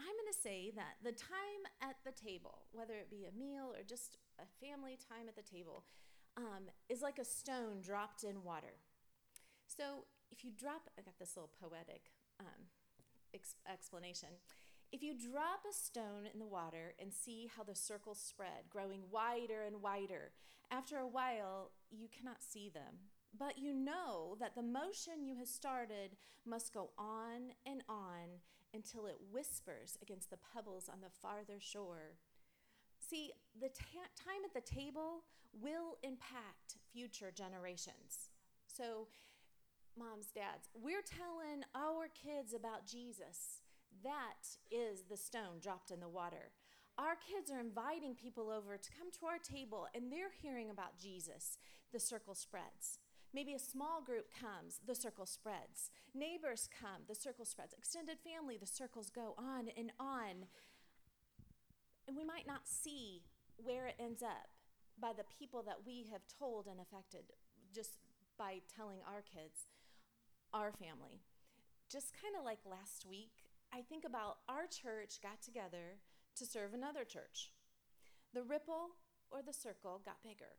I'm 0.00 0.16
going 0.18 0.32
to 0.32 0.38
say 0.42 0.72
that 0.74 0.98
the 1.04 1.12
time 1.12 1.62
at 1.80 1.96
the 2.04 2.10
table, 2.10 2.66
whether 2.72 2.94
it 2.94 3.10
be 3.10 3.26
a 3.26 3.38
meal 3.38 3.70
or 3.70 3.84
just 3.86 4.18
a 4.40 4.46
family 4.58 4.98
time 4.98 5.28
at 5.28 5.36
the 5.36 5.46
table, 5.46 5.84
um, 6.36 6.70
is 6.88 7.02
like 7.02 7.18
a 7.18 7.24
stone 7.24 7.80
dropped 7.82 8.24
in 8.24 8.42
water. 8.42 8.82
So 9.66 10.06
if 10.32 10.44
you 10.44 10.50
drop, 10.50 10.90
I 10.98 11.02
got 11.02 11.18
this 11.18 11.36
little 11.36 11.50
poetic 11.60 12.10
um, 12.40 12.66
ex- 13.32 13.62
explanation. 13.70 14.30
If 14.90 15.02
you 15.02 15.14
drop 15.14 15.60
a 15.68 15.74
stone 15.74 16.26
in 16.32 16.38
the 16.38 16.46
water 16.46 16.94
and 16.98 17.12
see 17.12 17.50
how 17.54 17.62
the 17.62 17.74
circles 17.74 18.18
spread, 18.18 18.70
growing 18.70 19.02
wider 19.10 19.62
and 19.62 19.82
wider, 19.82 20.32
after 20.70 20.96
a 20.96 21.06
while 21.06 21.72
you 21.90 22.08
cannot 22.08 22.42
see 22.42 22.70
them. 22.70 23.10
But 23.38 23.58
you 23.58 23.74
know 23.74 24.36
that 24.40 24.54
the 24.54 24.62
motion 24.62 25.24
you 25.24 25.36
have 25.36 25.48
started 25.48 26.16
must 26.46 26.72
go 26.72 26.90
on 26.98 27.52
and 27.66 27.82
on 27.88 28.40
until 28.72 29.06
it 29.06 29.16
whispers 29.30 29.98
against 30.00 30.30
the 30.30 30.38
pebbles 30.54 30.88
on 30.90 31.00
the 31.00 31.10
farther 31.22 31.60
shore. 31.60 32.16
See, 32.98 33.32
the 33.58 33.68
time 33.68 34.44
at 34.44 34.54
the 34.54 34.74
table 34.74 35.24
will 35.52 35.98
impact 36.02 36.78
future 36.92 37.30
generations. 37.34 38.30
So, 38.66 39.08
moms, 39.98 40.28
dads, 40.34 40.68
we're 40.74 41.02
telling 41.02 41.64
our 41.74 42.08
kids 42.08 42.54
about 42.54 42.86
Jesus. 42.86 43.62
That 44.04 44.56
is 44.70 45.04
the 45.08 45.16
stone 45.16 45.58
dropped 45.60 45.90
in 45.90 46.00
the 46.00 46.08
water. 46.08 46.50
Our 46.98 47.14
kids 47.14 47.50
are 47.50 47.60
inviting 47.60 48.14
people 48.14 48.50
over 48.50 48.76
to 48.76 48.90
come 48.98 49.10
to 49.12 49.26
our 49.26 49.38
table 49.38 49.86
and 49.94 50.10
they're 50.10 50.34
hearing 50.42 50.70
about 50.70 50.98
Jesus. 50.98 51.58
The 51.92 52.00
circle 52.00 52.34
spreads. 52.34 52.98
Maybe 53.32 53.54
a 53.54 53.58
small 53.58 54.02
group 54.02 54.26
comes, 54.32 54.80
the 54.86 54.94
circle 54.94 55.26
spreads. 55.26 55.90
Neighbors 56.14 56.68
come, 56.80 57.02
the 57.08 57.14
circle 57.14 57.44
spreads. 57.44 57.74
Extended 57.76 58.18
family, 58.18 58.56
the 58.58 58.66
circles 58.66 59.10
go 59.10 59.34
on 59.36 59.68
and 59.76 59.92
on. 60.00 60.48
And 62.06 62.16
we 62.16 62.24
might 62.24 62.46
not 62.46 62.66
see 62.66 63.22
where 63.56 63.86
it 63.86 63.96
ends 64.00 64.22
up 64.22 64.48
by 65.00 65.12
the 65.12 65.28
people 65.38 65.62
that 65.62 65.86
we 65.86 66.06
have 66.10 66.22
told 66.38 66.66
and 66.66 66.80
affected 66.80 67.24
just 67.74 67.98
by 68.38 68.60
telling 68.74 68.98
our 69.06 69.22
kids, 69.22 69.68
our 70.54 70.72
family. 70.72 71.20
Just 71.90 72.12
kind 72.20 72.34
of 72.38 72.44
like 72.44 72.58
last 72.64 73.04
week, 73.08 73.47
I 73.72 73.82
think 73.82 74.04
about 74.04 74.38
our 74.48 74.66
church 74.66 75.20
got 75.22 75.42
together 75.42 75.98
to 76.36 76.46
serve 76.46 76.74
another 76.74 77.04
church. 77.04 77.52
The 78.34 78.42
ripple 78.42 78.90
or 79.30 79.42
the 79.42 79.52
circle 79.52 80.00
got 80.04 80.22
bigger. 80.22 80.56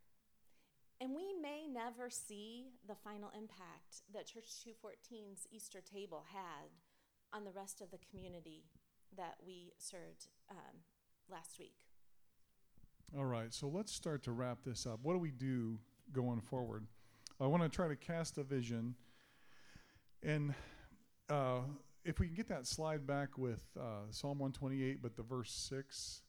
And 1.02 1.16
we 1.16 1.34
may 1.42 1.66
never 1.68 2.10
see 2.10 2.68
the 2.88 2.96
final 2.96 3.32
impact 3.36 4.02
that 4.14 4.28
Church 4.28 4.50
214's 4.66 5.48
Easter 5.50 5.80
table 5.80 6.26
had 6.34 6.70
on 7.32 7.46
the 7.46 7.52
rest 7.52 7.80
of 7.80 7.90
the 7.90 8.00
community 8.10 8.66
that 9.16 9.36
we 9.46 9.72
served 9.78 10.28
um, 10.52 10.84
last 11.32 11.58
week. 11.58 11.76
All 13.18 13.26
right, 13.26 13.54
so 13.54 13.68
let's 13.68 13.94
start 13.94 14.24
to 14.24 14.34
wrap 14.34 14.60
this 14.64 14.86
up. 14.86 15.00
What 15.02 15.14
do 15.14 15.20
we 15.20 15.32
do 15.32 15.80
going 16.12 16.42
forward? 16.42 16.86
I 17.40 17.48
want 17.48 17.64
to 17.64 17.70
try 17.70 17.88
to 17.88 17.96
cast 17.96 18.38
a 18.38 18.44
vision. 18.44 18.96
And 20.22 20.54
uh, 21.30 21.62
if 22.04 22.20
we 22.20 22.28
can 22.28 22.36
get 22.36 22.48
that 22.50 22.66
slide 22.66 23.06
back 23.06 23.38
with 23.38 23.64
uh, 23.80 24.08
Psalm 24.12 24.40
128, 24.40 25.02
but 25.02 25.16
the 25.16 25.24
verse 25.24 25.52
6, 25.52 26.22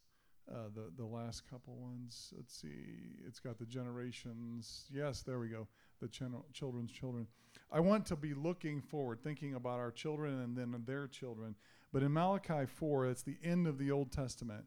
uh, 0.51 0.55
the, 0.75 0.91
the 0.97 1.07
last 1.07 1.49
couple 1.49 1.75
ones. 1.77 2.33
Let's 2.37 2.55
see. 2.61 3.19
It's 3.27 3.39
got 3.39 3.59
the 3.59 3.67
generations. 3.67 4.87
Yes, 4.93 5.23
there 5.23 5.39
we 5.39 5.49
go. 5.49 5.69
The 6.01 6.09
children's 6.09 6.93
children. 6.93 7.27
I 7.71 7.81
want 7.81 8.07
to 8.07 8.17
be 8.17 8.35
looking 8.35 8.81
forward, 8.81 9.23
thinking 9.23 9.55
about 9.55 9.79
our 9.79 9.91
children 9.91 10.41
and 10.41 10.57
then 10.57 10.75
their 10.87 11.07
children. 11.07 11.55
But 11.93 12.03
in 12.03 12.13
Malachi 12.13 12.67
4, 12.67 13.07
it's 13.07 13.23
the 13.23 13.37
end 13.45 13.67
of 13.67 13.79
the 13.79 13.91
Old 13.91 14.11
Testament. 14.11 14.65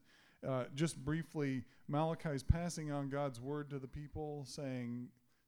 Uh, 0.47 0.65
just 0.75 1.03
briefly, 1.03 1.63
Malachi 1.87 2.29
is 2.29 2.43
passing 2.43 2.91
on 2.91 3.09
God's 3.09 3.39
word 3.39 3.69
to 3.69 3.79
the 3.79 3.87
people, 3.87 4.43
saying, 4.45 5.07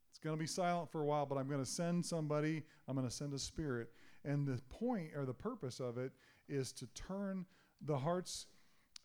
It's 0.09 0.19
going 0.19 0.35
to 0.35 0.39
be 0.39 0.47
silent 0.47 0.89
for 0.89 1.01
a 1.01 1.05
while, 1.05 1.25
but 1.25 1.37
I'm 1.37 1.47
going 1.47 1.63
to 1.63 1.69
send 1.69 2.05
somebody, 2.05 2.63
I'm 2.87 2.95
going 2.95 3.07
to 3.07 3.13
send 3.13 3.33
a 3.33 3.39
spirit. 3.39 3.89
And 4.25 4.47
the 4.47 4.61
point 4.69 5.11
or 5.15 5.25
the 5.25 5.33
purpose 5.33 5.79
of 5.79 5.97
it 5.97 6.11
is 6.47 6.71
to 6.73 6.87
turn 6.87 7.45
the 7.81 7.97
hearts 7.97 8.47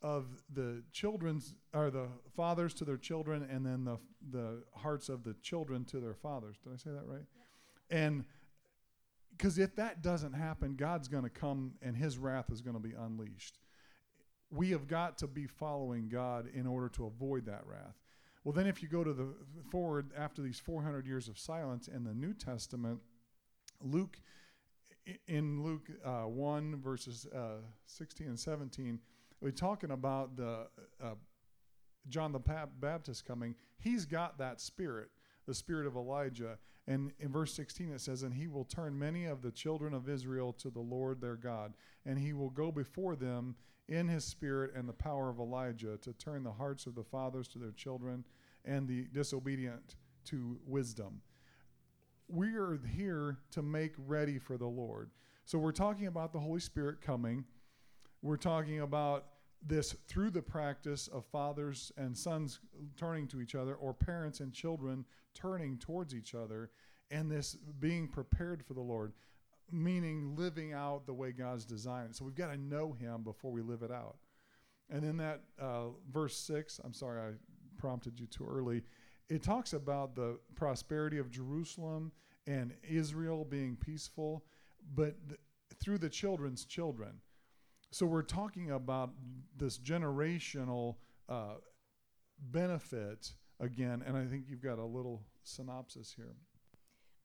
of 0.03 0.43
the 0.53 0.83
children's 0.93 1.55
or 1.75 1.91
the 1.91 2.09
fathers 2.35 2.73
to 2.75 2.85
their 2.85 2.97
children 2.97 3.47
and 3.51 3.65
then 3.65 3.85
the 3.85 3.99
the 4.31 4.63
hearts 4.75 5.09
of 5.09 5.25
the 5.25 5.35
children 5.43 5.85
to 5.85 6.01
their 6.01 6.15
fathers. 6.15 6.57
Did 6.65 6.73
i 6.73 6.77
say 6.77 6.91
that 6.91 7.07
right? 7.07 7.27
And 7.91 8.25
because 9.37 9.59
if 9.59 9.77
that 9.77 10.03
doesn't 10.03 10.33
happen 10.33 10.75
god's 10.75 11.09
going 11.09 11.25
to 11.25 11.31
come 11.31 11.73
and 11.83 11.97
his 11.97 12.19
wrath 12.19 12.51
is 12.51 12.63
going 12.63 12.77
to 12.77 12.83
be 12.83 12.95
unleashed. 12.99 13.59
We 14.51 14.71
have 14.71 14.89
got 14.89 15.19
to 15.19 15.27
be 15.27 15.47
following 15.47 16.09
god 16.09 16.49
in 16.55 16.67
order 16.67 16.89
to 16.91 17.07
avoid 17.07 17.47
that 17.47 17.63
wrath. 17.67 17.97
Well 18.43 18.55
then 18.55 18.67
if 18.67 18.83
you 18.83 18.89
go 18.89 19.05
to 19.05 19.13
the 19.13 19.35
forward 19.71 20.13
after 20.17 20.41
these 20.41 20.59
400 20.59 21.07
years 21.07 21.29
of 21.29 21.39
silence 21.39 21.89
in 21.89 22.05
the 22.05 22.15
new 22.15 22.33
testament 22.33 23.01
luke 23.83 24.19
in 25.29 25.63
luke 25.63 25.91
uh, 26.05 26.23
1 26.23 26.81
verses 26.83 27.27
uh, 27.35 27.59
16 27.87 28.27
and 28.27 28.39
17 28.39 28.99
we're 29.41 29.51
talking 29.51 29.91
about 29.91 30.37
the 30.37 30.67
uh, 31.03 31.15
John 32.09 32.33
the 32.33 32.41
Baptist 32.81 33.25
coming. 33.25 33.55
He's 33.79 34.05
got 34.05 34.39
that 34.39 34.61
spirit, 34.61 35.11
the 35.47 35.55
spirit 35.55 35.87
of 35.87 35.97
Elijah. 35.97 36.59
And 36.87 37.13
in 37.21 37.31
verse 37.31 37.55
16 37.55 37.93
it 37.93 38.01
says, 38.01 38.23
And 38.23 38.35
he 38.35 38.49
will 38.49 38.65
turn 38.65 38.99
many 38.99 39.27
of 39.27 39.43
the 39.43 39.51
children 39.51 39.95
of 39.95 40.09
Israel 40.09 40.53
to 40.55 40.71
the 40.71 40.81
Lord 40.81 41.21
their 41.21 41.37
God, 41.37 41.75
and 42.05 42.19
he 42.19 42.33
will 42.33 42.51
go 42.51 42.73
before 42.73 43.17
them 43.17 43.57
in 43.89 44.09
his 44.09 44.25
spirit 44.25 44.73
and 44.75 44.89
the 44.89 44.93
power 44.93 45.29
of 45.31 45.39
Elijah 45.39 45.99
to 45.99 46.13
turn 46.15 46.43
the 46.43 46.53
hearts 46.53 46.87
of 46.87 46.95
the 46.95 47.05
fathers 47.05 47.49
to 47.49 47.59
their 47.59 47.73
children 47.73 48.25
and 48.65 48.87
the 48.87 49.07
disobedient 49.13 49.97
to 50.27 50.59
wisdom. 50.67 51.21
We 52.33 52.55
are 52.55 52.79
here 52.95 53.39
to 53.51 53.63
make 53.63 53.93
ready 54.07 54.39
for 54.39 54.57
the 54.57 54.67
Lord. 54.67 55.11
So 55.47 55.59
we're 55.59 55.73
talking 55.73 56.07
about 56.07 56.33
the 56.33 56.39
Holy 56.39 56.61
Spirit 56.61 57.01
coming. 57.01 57.45
We're 58.23 58.37
talking 58.37 58.83
about 58.83 59.25
this 59.67 59.97
through 60.07 60.31
the 60.31 60.41
practice 60.41 61.09
of 61.09 61.25
fathers 61.27 61.91
and 61.97 62.17
sons 62.17 62.61
turning 62.97 63.27
to 63.29 63.41
each 63.41 63.57
other, 63.57 63.75
or 63.75 63.93
parents 63.93 64.39
and 64.39 64.53
children 64.53 65.05
turning 65.35 65.77
towards 65.79 66.15
each 66.15 66.37
other, 66.37 66.71
and 67.11 67.29
this 67.29 67.57
being 67.81 68.07
prepared 68.07 68.65
for 68.65 68.75
the 68.75 68.81
Lord, 68.81 69.13
meaning 69.73 70.37
living 70.37 70.73
out 70.73 71.07
the 71.07 71.15
way 71.15 71.33
God's 71.33 71.65
designed. 71.65 72.15
So 72.15 72.25
we've 72.25 72.37
got 72.37 72.53
to 72.53 72.59
know 72.59 72.93
Him 72.93 73.25
before 73.25 73.51
we 73.51 73.61
live 73.61 73.83
it 73.83 73.91
out. 73.91 74.19
And 74.89 75.03
then 75.03 75.17
that 75.17 75.41
uh, 75.61 75.87
verse 76.13 76.37
six, 76.37 76.81
I'm 76.85 76.95
sorry 76.95 77.21
I 77.21 77.33
prompted 77.77 78.21
you 78.21 78.27
too 78.27 78.47
early. 78.49 78.83
It 79.31 79.43
talks 79.45 79.73
about 79.73 80.17
the 80.17 80.39
prosperity 80.57 81.19
of 81.19 81.31
Jerusalem 81.31 82.11
and 82.47 82.75
Israel 82.83 83.45
being 83.45 83.77
peaceful, 83.77 84.45
but 84.95 85.15
th- 85.29 85.41
through 85.81 85.99
the 85.99 86.11
children's 86.11 86.65
children. 86.65 87.21
So 87.93 88.07
we're 88.07 88.23
talking 88.23 88.73
about 88.73 89.11
this 89.57 89.79
generational 89.79 90.97
uh, 91.29 91.55
benefit 92.39 93.33
again, 93.61 94.03
and 94.05 94.17
I 94.17 94.27
think 94.27 94.45
you've 94.49 94.63
got 94.63 94.79
a 94.79 94.85
little 94.85 95.23
synopsis 95.45 96.13
here. 96.15 96.35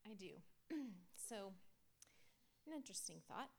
I 0.08 0.14
do. 0.14 0.30
so, 1.16 1.54
an 2.68 2.74
interesting 2.74 3.18
thought. 3.28 3.50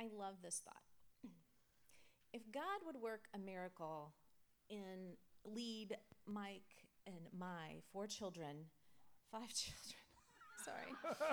I 0.00 0.08
love 0.16 0.36
this 0.42 0.62
thought. 0.64 0.82
If 2.34 2.50
God 2.50 2.62
would 2.86 2.96
work 2.96 3.24
a 3.34 3.38
miracle 3.38 4.14
in 4.70 5.18
lead 5.44 5.98
Mike 6.26 6.62
and 7.06 7.16
my 7.38 7.80
four 7.92 8.06
children, 8.06 8.56
five 9.30 9.48
children, 9.54 10.02
sorry. 10.64 10.92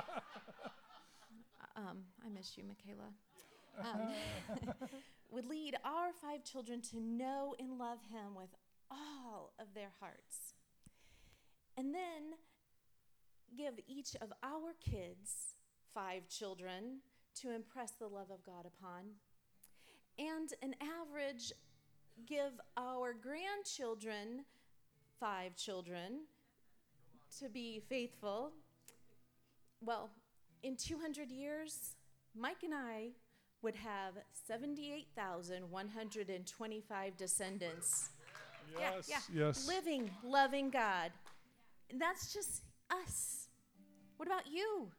um, 1.75 1.99
I 2.25 2.29
miss 2.29 2.57
you, 2.57 2.63
Michaela. 2.63 3.09
Um, 3.79 4.09
would 5.31 5.45
lead 5.45 5.75
our 5.85 6.11
five 6.11 6.43
children 6.43 6.81
to 6.81 6.99
know 6.99 7.55
and 7.59 7.77
love 7.77 7.99
Him 8.11 8.35
with 8.35 8.49
all 8.91 9.53
of 9.59 9.67
their 9.73 9.91
hearts. 9.99 10.53
And 11.77 11.93
then 11.93 12.35
give 13.57 13.73
each 13.87 14.15
of 14.21 14.33
our 14.43 14.73
kids, 14.83 15.55
five 15.93 16.27
children, 16.27 16.99
to 17.41 17.53
impress 17.53 17.91
the 17.91 18.07
love 18.07 18.31
of 18.31 18.43
God 18.43 18.65
upon. 18.65 19.03
And 20.17 20.49
an 20.61 20.75
average, 20.81 21.53
give 22.27 22.59
our 22.75 23.13
grandchildren, 23.13 24.45
five 25.19 25.55
children, 25.55 26.21
to 27.39 27.49
be 27.49 27.81
faithful. 27.89 28.51
Well, 29.81 30.11
in 30.63 30.75
200 30.75 31.31
years, 31.31 31.95
Mike 32.35 32.63
and 32.63 32.73
I 32.73 33.09
would 33.61 33.75
have 33.75 34.13
78,125 34.47 37.17
descendants. 37.17 38.09
Yes, 38.77 39.07
yeah, 39.09 39.17
yeah. 39.33 39.47
yes. 39.47 39.67
Living, 39.67 40.09
loving 40.23 40.69
God. 40.69 41.11
And 41.89 41.99
that's 41.99 42.33
just 42.33 42.63
us. 42.89 43.47
What 44.17 44.27
about 44.27 44.47
you? 44.51 44.89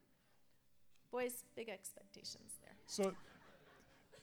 Boys, 1.11 1.43
big 1.55 1.69
expectations 1.69 2.53
there. 2.61 2.75
So, 2.85 3.13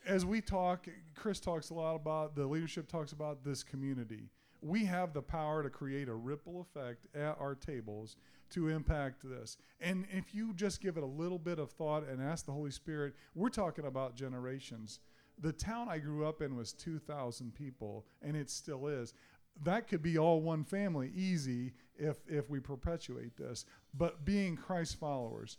as 0.06 0.24
we 0.24 0.40
talk, 0.40 0.86
Chris 1.14 1.40
talks 1.40 1.70
a 1.70 1.74
lot 1.74 1.96
about 1.96 2.34
the 2.34 2.46
leadership 2.46 2.88
talks 2.88 3.12
about 3.12 3.44
this 3.44 3.62
community. 3.62 4.30
We 4.60 4.84
have 4.86 5.12
the 5.12 5.22
power 5.22 5.62
to 5.62 5.70
create 5.70 6.08
a 6.08 6.14
ripple 6.14 6.60
effect 6.60 7.06
at 7.14 7.36
our 7.40 7.54
tables 7.54 8.16
to 8.50 8.68
impact 8.68 9.22
this. 9.22 9.56
And 9.80 10.06
if 10.10 10.34
you 10.34 10.52
just 10.54 10.80
give 10.80 10.96
it 10.96 11.02
a 11.02 11.06
little 11.06 11.38
bit 11.38 11.58
of 11.58 11.70
thought 11.70 12.08
and 12.08 12.22
ask 12.22 12.46
the 12.46 12.52
Holy 12.52 12.70
Spirit, 12.70 13.14
we're 13.34 13.50
talking 13.50 13.86
about 13.86 14.16
generations. 14.16 15.00
The 15.40 15.52
town 15.52 15.88
I 15.88 15.98
grew 15.98 16.26
up 16.26 16.42
in 16.42 16.56
was 16.56 16.72
2,000 16.72 17.54
people, 17.54 18.06
and 18.22 18.36
it 18.36 18.50
still 18.50 18.88
is. 18.88 19.14
That 19.62 19.88
could 19.88 20.02
be 20.02 20.18
all 20.18 20.40
one 20.40 20.64
family, 20.64 21.12
easy, 21.14 21.74
if, 21.96 22.16
if 22.26 22.48
we 22.48 22.60
perpetuate 22.60 23.36
this. 23.36 23.64
But 23.94 24.24
being 24.24 24.56
Christ 24.56 24.98
followers, 24.98 25.58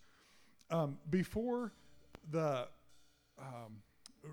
um, 0.71 0.97
before 1.09 1.73
the, 2.31 2.67
um, 3.38 3.81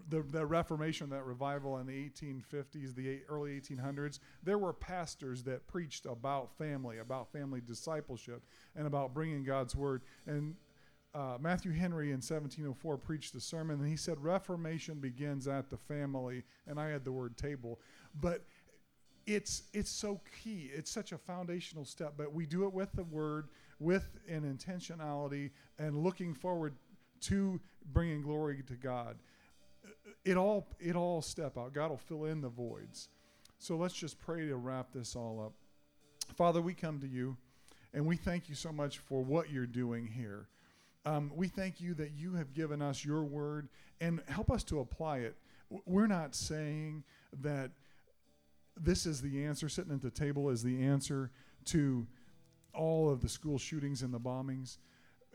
the 0.09 0.23
the 0.23 0.45
Reformation, 0.45 1.11
that 1.11 1.25
revival 1.25 1.79
in 1.79 1.87
the 1.87 1.93
1850s, 1.93 2.95
the 2.95 3.21
early 3.29 3.61
1800s, 3.61 4.19
there 4.43 4.59
were 4.59 4.73
pastors 4.73 5.43
that 5.45 5.67
preached 5.67 6.07
about 6.07 6.57
family, 6.57 6.99
about 6.99 7.33
family 7.33 7.61
discipleship, 7.61 8.43
and 8.75 8.87
about 8.87 9.15
bringing 9.15 9.45
God's 9.45 9.75
word. 9.75 10.03
And 10.27 10.55
uh, 11.15 11.39
Matthew 11.41 11.73
Henry 11.73 12.09
in 12.09 12.17
1704 12.17 12.99
preached 12.99 13.35
a 13.35 13.41
sermon, 13.41 13.81
and 13.81 13.89
he 13.89 13.97
said, 13.97 14.21
"Reformation 14.21 15.01
begins 15.01 15.49
at 15.49 15.71
the 15.71 15.77
family." 15.77 16.45
And 16.67 16.79
I 16.79 16.89
had 16.89 17.05
the 17.05 17.13
word 17.13 17.37
table, 17.37 17.81
but 18.21 18.45
it's 19.27 19.65
it's 19.73 19.91
so 19.91 20.21
key. 20.43 20.71
It's 20.75 20.91
such 20.91 21.13
a 21.13 21.19
foundational 21.19 21.85
step, 21.85 22.15
but 22.17 22.33
we 22.33 22.47
do 22.47 22.65
it 22.65 22.73
with 22.73 22.93
the 22.93 23.05
word, 23.05 23.49
with 23.79 24.19
an 24.29 24.43
intentionality, 24.43 25.51
and 25.79 26.03
looking 26.03 26.35
forward 26.35 26.75
to 27.23 27.61
bringing 27.93 28.23
glory 28.23 28.63
to 28.67 28.75
God. 28.75 29.17
It 30.25 30.37
all 30.37 30.67
it 30.81 30.97
all 30.97 31.23
step 31.23 31.57
out. 31.57 31.73
God 31.73 31.91
will 31.91 31.99
fill 31.99 32.25
in 32.25 32.41
the 32.41 32.49
voids. 32.49 33.09
So 33.59 33.77
let's 33.77 33.95
just 33.95 34.19
pray 34.19 34.47
to 34.47 34.57
wrap 34.57 34.93
this 34.93 35.17
all 35.17 35.41
up. 35.45 35.53
Father, 36.35 36.61
we 36.61 36.75
come 36.75 37.01
to 37.01 37.07
you, 37.07 37.37
and 37.95 38.07
we 38.07 38.17
thank 38.17 38.49
you 38.49 38.55
so 38.55 38.73
much 38.73 38.99
for 38.99 39.23
what 39.23 39.51
you're 39.51 39.67
doing 39.67 40.07
here. 40.07 40.49
Um, 41.05 41.31
we 41.35 41.49
thank 41.49 41.81
you 41.81 41.95
that 41.95 42.13
you 42.17 42.35
have 42.35 42.53
given 42.53 42.83
us 42.83 43.05
your 43.05 43.23
word 43.23 43.69
and 44.01 44.21
help 44.27 44.51
us 44.51 44.65
to 44.65 44.81
apply 44.81 45.19
it. 45.19 45.37
We're 45.85 46.09
not 46.09 46.35
saying 46.35 47.05
that 47.43 47.71
this 48.77 49.07
is 49.07 49.21
the 49.21 49.45
answer. 49.45 49.69
Sitting 49.69 49.93
at 49.93 50.03
the 50.03 50.11
table 50.11 50.51
is 50.51 50.63
the 50.63 50.83
answer 50.83 51.31
to 51.67 52.07
all 52.75 53.09
of 53.09 53.21
the 53.21 53.29
school 53.29 53.59
shootings 53.59 54.03
and 54.03 54.13
the 54.13 54.21
bombings. 54.21 54.79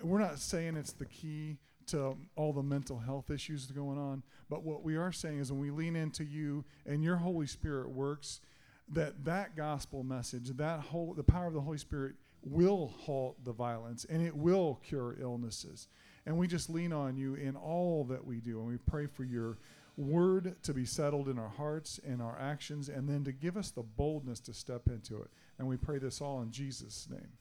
We're 0.02 0.20
not 0.20 0.40
saying 0.40 0.76
it's 0.76 0.94
the 0.94 1.06
key 1.06 1.58
to 1.88 2.18
all 2.36 2.54
the 2.54 2.64
mental 2.64 3.00
health 3.00 3.30
issues 3.30 3.66
going 3.68 3.98
on, 3.98 4.24
but 4.50 4.64
what 4.64 4.84
we 4.84 4.98
are 4.98 5.12
saying 5.12 5.40
is 5.40 5.52
when 5.52 5.62
we 5.62 5.72
lean 5.72 5.96
into 5.96 6.24
you 6.24 6.66
and 6.86 7.04
your 7.04 7.18
Holy 7.18 7.48
Spirit 7.48 7.90
works, 7.90 8.42
that 8.90 9.24
that 9.26 9.56
gospel 9.56 10.04
message, 10.04 10.50
that 10.58 10.80
whole 10.80 11.14
the 11.14 11.24
power 11.24 11.48
of 11.48 11.54
the 11.54 11.62
Holy 11.62 11.78
Spirit 11.78 12.16
will 12.44 12.94
halt 13.06 13.44
the 13.46 13.54
violence 13.54 14.06
and 14.06 14.26
it 14.26 14.36
will 14.36 14.82
cure 14.84 15.16
illnesses. 15.20 15.88
And 16.26 16.38
we 16.38 16.48
just 16.48 16.70
lean 16.70 16.94
on 16.94 17.18
you 17.18 17.36
in 17.36 17.56
all 17.56 18.04
that 18.06 18.26
we 18.26 18.38
do 18.38 18.60
and 18.60 18.68
we 18.68 18.78
pray 18.78 19.08
for 19.08 19.24
your 19.24 19.58
word 19.98 20.56
to 20.64 20.74
be 20.74 20.86
settled 20.86 21.28
in 21.28 21.38
our 21.38 21.50
hearts 21.50 22.00
and 22.06 22.22
our 22.22 22.38
actions, 22.40 22.90
and 22.90 23.08
then 23.08 23.24
to 23.24 23.32
give 23.32 23.58
us 23.58 23.72
the 23.72 23.84
boldness 23.84 24.40
to 24.42 24.54
step 24.54 24.88
into 24.88 25.22
it. 25.22 25.30
And 25.60 25.68
we 25.68 25.78
pray 25.78 26.00
this 26.00 26.22
all 26.22 26.42
in 26.42 26.52
Jesus' 26.52 27.08
name. 27.10 27.34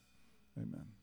Amen. 0.59 1.00